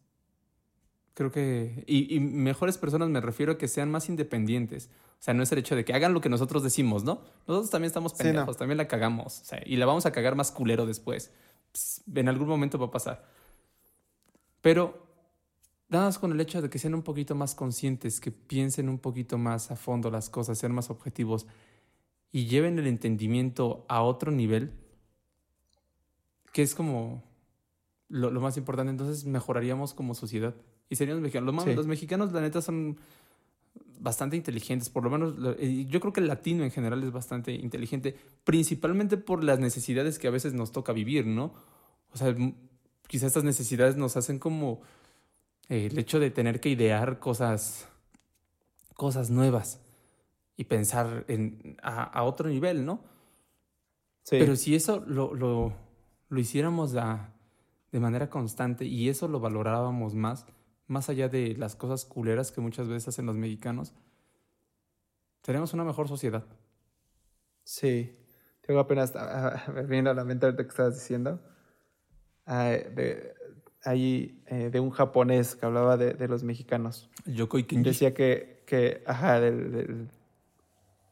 [1.15, 1.85] Creo que...
[1.87, 4.91] Y, mejores personas me refiero a que sean más independientes.
[5.19, 7.23] O sea, no es el hecho de que hagan lo que nosotros decimos, ¿no?
[7.47, 9.41] Nosotros también estamos pendejos, también la cagamos.
[9.41, 11.33] O sea, y la vamos a cagar más culero después.
[12.15, 13.25] en algún momento va a pasar.
[14.61, 15.07] Pero
[15.89, 18.99] nada más con el hecho de que sean un poquito más conscientes, que piensen un
[18.99, 21.47] poquito más a fondo las cosas, sean más objetivos
[22.33, 24.73] y lleven el entendimiento a otro nivel,
[26.53, 27.23] que es como
[28.09, 28.91] lo, más importante.
[28.91, 30.55] Entonces mejoraríamos como sociedad
[30.91, 31.55] y seríamos mexicanos.
[31.55, 32.99] Los, los mexicanos, la neta, son
[34.01, 35.35] bastante inteligentes, por lo menos
[35.89, 40.29] yo creo que el latino en general es bastante inteligente, principalmente por las necesidades que
[40.29, 41.55] a veces nos toca vivir, ¿no?
[42.13, 42.35] O sea,
[43.07, 44.81] quizás estas necesidades nos hacen como
[45.69, 47.89] eh, el hecho de tener que idear cosas,
[48.95, 49.81] cosas nuevas
[50.57, 53.01] y pensar en, a, otro nivel, ¿no?
[54.23, 54.37] Sí.
[54.39, 55.73] Pero si eso lo, lo,
[56.29, 60.47] lo hiciéramos de manera constante y eso lo valorábamos más,
[60.87, 63.95] más allá de las cosas culeras que muchas veces hacen los mexicanos,
[65.43, 66.45] tenemos una mejor sociedad.
[67.65, 68.17] Sí,
[68.67, 69.13] tengo apenas
[69.75, 71.41] me viene a la mente ahorita que estabas diciendo,
[72.47, 73.35] ah, de,
[73.85, 77.11] ahí eh, de un japonés que hablaba de, los mexicanos.
[77.27, 77.85] Yokoi Kenji.
[77.85, 80.09] Decía que, que ajá, del...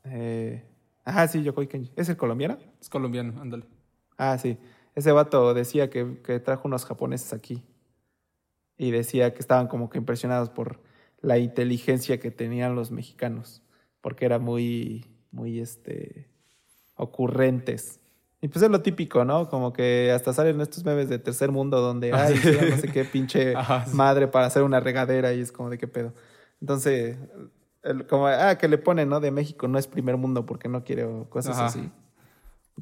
[0.05, 0.65] Eh,
[1.05, 1.93] ajá, sí, Yokoi Kenji.
[1.97, 2.59] ¿Es el colombiano?
[2.81, 3.67] Es colombiano, ándale.
[4.17, 4.59] Ah, sí.
[4.95, 6.05] Ese vato decía que,
[6.45, 7.63] trajo unos japoneses aquí
[8.83, 10.81] y decía que estaban como que impresionados por
[11.21, 13.63] la inteligencia que tenían los mexicanos,
[14.01, 16.29] porque eran muy, muy, este,
[16.97, 18.01] ocurrentes.
[18.41, 19.49] Y pues es lo típico, ¿no?
[19.49, 22.35] Como que hasta salen estos memes de tercer mundo donde, ah, ay,
[22.71, 23.55] no sé qué pinche
[23.93, 26.13] madre para hacer una regadera y es como de qué pedo.
[26.61, 27.19] Entonces,
[28.09, 29.21] como, ah, que le ponen, ¿no?
[29.21, 31.89] De México no es primer mundo porque no quiere cosas así.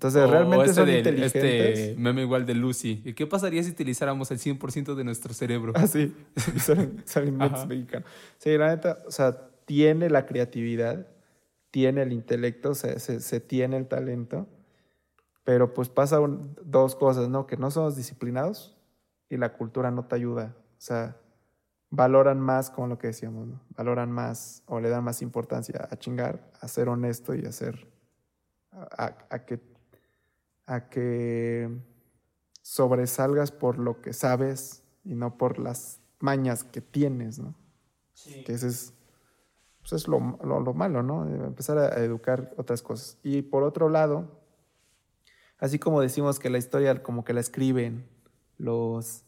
[0.01, 1.45] Entonces, realmente este son inteligentes.
[1.45, 3.03] Este meme igual de Lucy.
[3.05, 5.75] ¿Y qué pasaría si utilizáramos el 100% de nuestro cerebro?
[5.77, 6.17] Ah, sí.
[7.05, 7.37] son,
[7.69, 8.09] mexicanos.
[8.39, 11.07] Sí, la neta, o sea, tiene la creatividad,
[11.71, 14.49] tiene el intelecto, se, se, tiene el talento,
[15.45, 16.19] pero pues pasa
[16.65, 17.47] dos cosas, ¿no?
[17.47, 18.75] Que no somos disciplinados
[19.29, 20.57] y la cultura no te ayuda.
[20.57, 21.19] O sea,
[21.91, 23.61] valoran más, como lo que decíamos, ¿no?
[23.77, 27.87] Valoran más o le dan más importancia a chingar, a ser honesto y a ser...
[28.73, 29.70] a, a que
[30.71, 31.69] a que
[32.63, 37.57] sobresalgas por lo que sabes y no por las mañas que tienes, ¿no?
[38.15, 38.45] Sí.
[38.45, 38.95] Que ese es,
[39.81, 41.27] pues es lo, malo, ¿no?
[41.27, 43.19] Empezar a educar otras cosas.
[43.25, 44.41] Y por otro lado,
[45.59, 48.09] así como decimos que la historia como que la escriben
[48.57, 49.25] los,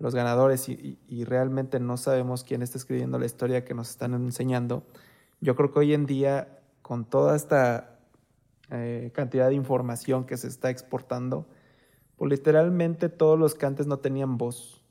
[0.00, 4.14] los ganadores y, y, realmente no sabemos quién está escribiendo la historia que nos están
[4.14, 4.84] enseñando,
[5.40, 7.91] yo creo que hoy en día, con toda esta
[8.70, 11.46] eh, cantidad de información que se está exportando,
[12.16, 14.84] pues literalmente todos los que antes no tenían voz,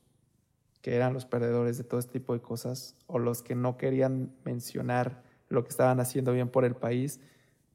[0.82, 4.34] que eran los perdedores de todo este tipo de cosas, o los que no querían
[4.44, 7.20] mencionar lo que estaban haciendo bien por el país,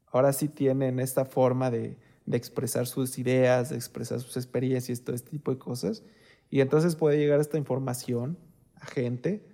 [0.07, 5.15] ahora sí tienen esta forma de, de expresar sus ideas, de expresar sus experiencias, todo
[5.15, 6.03] este tipo de cosas.
[6.49, 8.37] Y entonces puede llegar esta información
[8.75, 9.45] a gente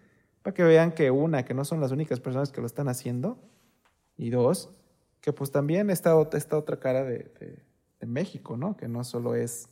[0.42, 3.40] para que vean que una, que no son las únicas personas que lo están haciendo,
[4.18, 4.70] y dos,
[5.24, 7.64] que pues también está esta otra cara de,
[8.06, 8.76] México, ¿no?
[8.76, 9.70] Que no solo es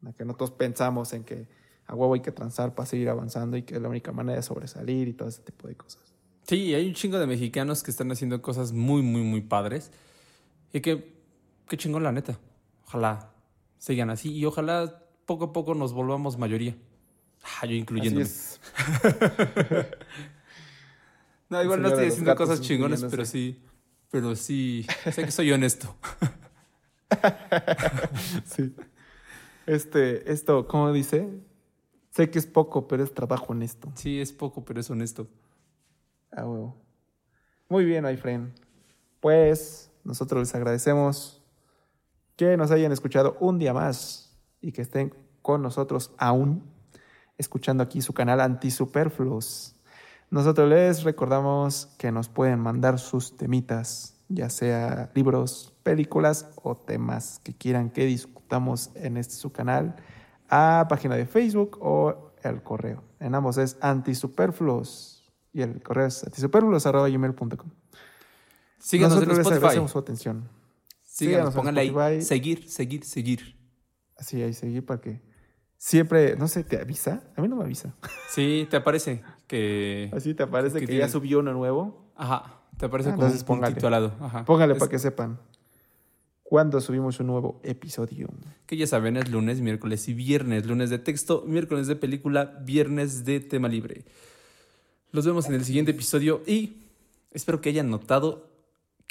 [0.00, 1.46] la que nosotros pensamos en que
[1.86, 4.42] a huevo hay que transar para seguir avanzando y que es la única manera de
[4.42, 6.14] sobresalir y todo ese tipo de cosas.
[6.44, 9.92] Sí, hay un chingo de mexicanos que están haciendo cosas muy, muy, muy padres.
[10.72, 11.12] Y que,
[11.68, 12.38] qué chingón la neta.
[12.86, 13.34] Ojalá
[13.76, 16.74] sigan así y ojalá poco a poco nos volvamos mayoría.
[17.60, 18.24] Ah, yo incluyéndome.
[21.50, 23.60] no, igual no estoy haciendo cosas chingones, pero sí.
[24.12, 25.96] Pero sí, sé que soy honesto.
[28.44, 28.74] sí.
[29.66, 31.28] Este, esto, ¿cómo dice?
[32.10, 33.90] Sé que es poco, pero es trabajo honesto.
[33.94, 35.28] Sí, es poco, pero es honesto.
[36.30, 36.76] Ah, huevo.
[37.70, 38.52] Muy bien, my friend.
[39.18, 41.42] Pues nosotros les agradecemos
[42.36, 46.70] que nos hayan escuchado un día más y que estén con nosotros aún
[47.38, 49.74] escuchando aquí su canal Antisuperfluos.
[50.32, 57.38] Nosotros les recordamos que nos pueden mandar sus temitas, ya sea libros, películas o temas
[57.44, 59.94] que quieran que discutamos en este su canal,
[60.48, 63.04] a página de Facebook o el correo.
[63.20, 67.70] En ambos es antisuperfluos y el correo es antisuperfluos.gmail.com.
[68.78, 70.48] Síganos Nosotros en les agradecemos su atención.
[71.02, 73.58] Síganos, pónganle ahí, seguir, seguir, seguir.
[74.16, 75.20] Así, ahí, seguir para que
[75.82, 77.24] siempre, no sé, ¿te avisa?
[77.36, 77.92] A mí no me avisa.
[78.30, 80.10] Sí, te aparece que...
[80.14, 82.12] Así te aparece que, ya subió uno nuevo.
[82.14, 84.14] Ajá, te aparece ah, como un puntito al lado.
[84.20, 84.44] Ajá.
[84.44, 85.40] Póngale para que sepan
[86.44, 88.28] cuándo subimos un nuevo episodio.
[88.66, 90.66] Que ya saben, es lunes, miércoles y viernes.
[90.66, 94.04] Lunes de texto, miércoles de película, viernes de tema libre.
[95.10, 96.84] Los vemos en el siguiente episodio y
[97.32, 98.51] espero que hayan notado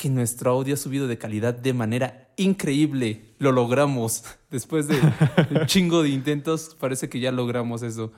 [0.01, 3.35] que nuestro audio ha subido de calidad de manera increíble.
[3.37, 4.23] Lo logramos.
[4.49, 5.13] Después de un
[5.67, 8.11] chingo de intentos, parece que ya logramos eso.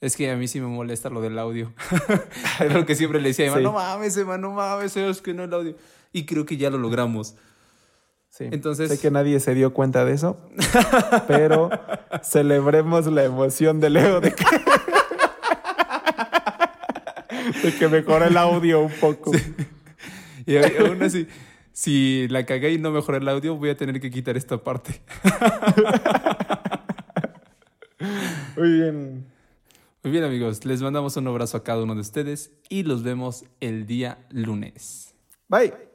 [0.00, 1.74] Es que a mí sí me molesta lo del audio.
[2.60, 5.52] es lo que siempre le decía a no mames, no mames, es que no el
[5.52, 5.76] audio.
[6.10, 7.34] Y creo que ya lo logramos.
[8.30, 8.44] Sí.
[8.50, 8.88] Entonces...
[8.88, 10.38] Sé que nadie se dio cuenta de eso,
[11.28, 11.68] pero
[12.22, 14.44] celebremos la emoción de Leo de que,
[17.62, 19.32] de que el audio un poco.
[20.46, 21.26] Y aún así,
[21.72, 25.02] si la cagué y no mejoré el audio, voy a tener que quitar esta parte.
[28.56, 29.26] Muy bien.
[30.02, 30.64] Muy bien, amigos.
[30.64, 35.14] Les mandamos un abrazo a cada uno de ustedes y los vemos el día lunes.
[35.48, 35.89] Bye.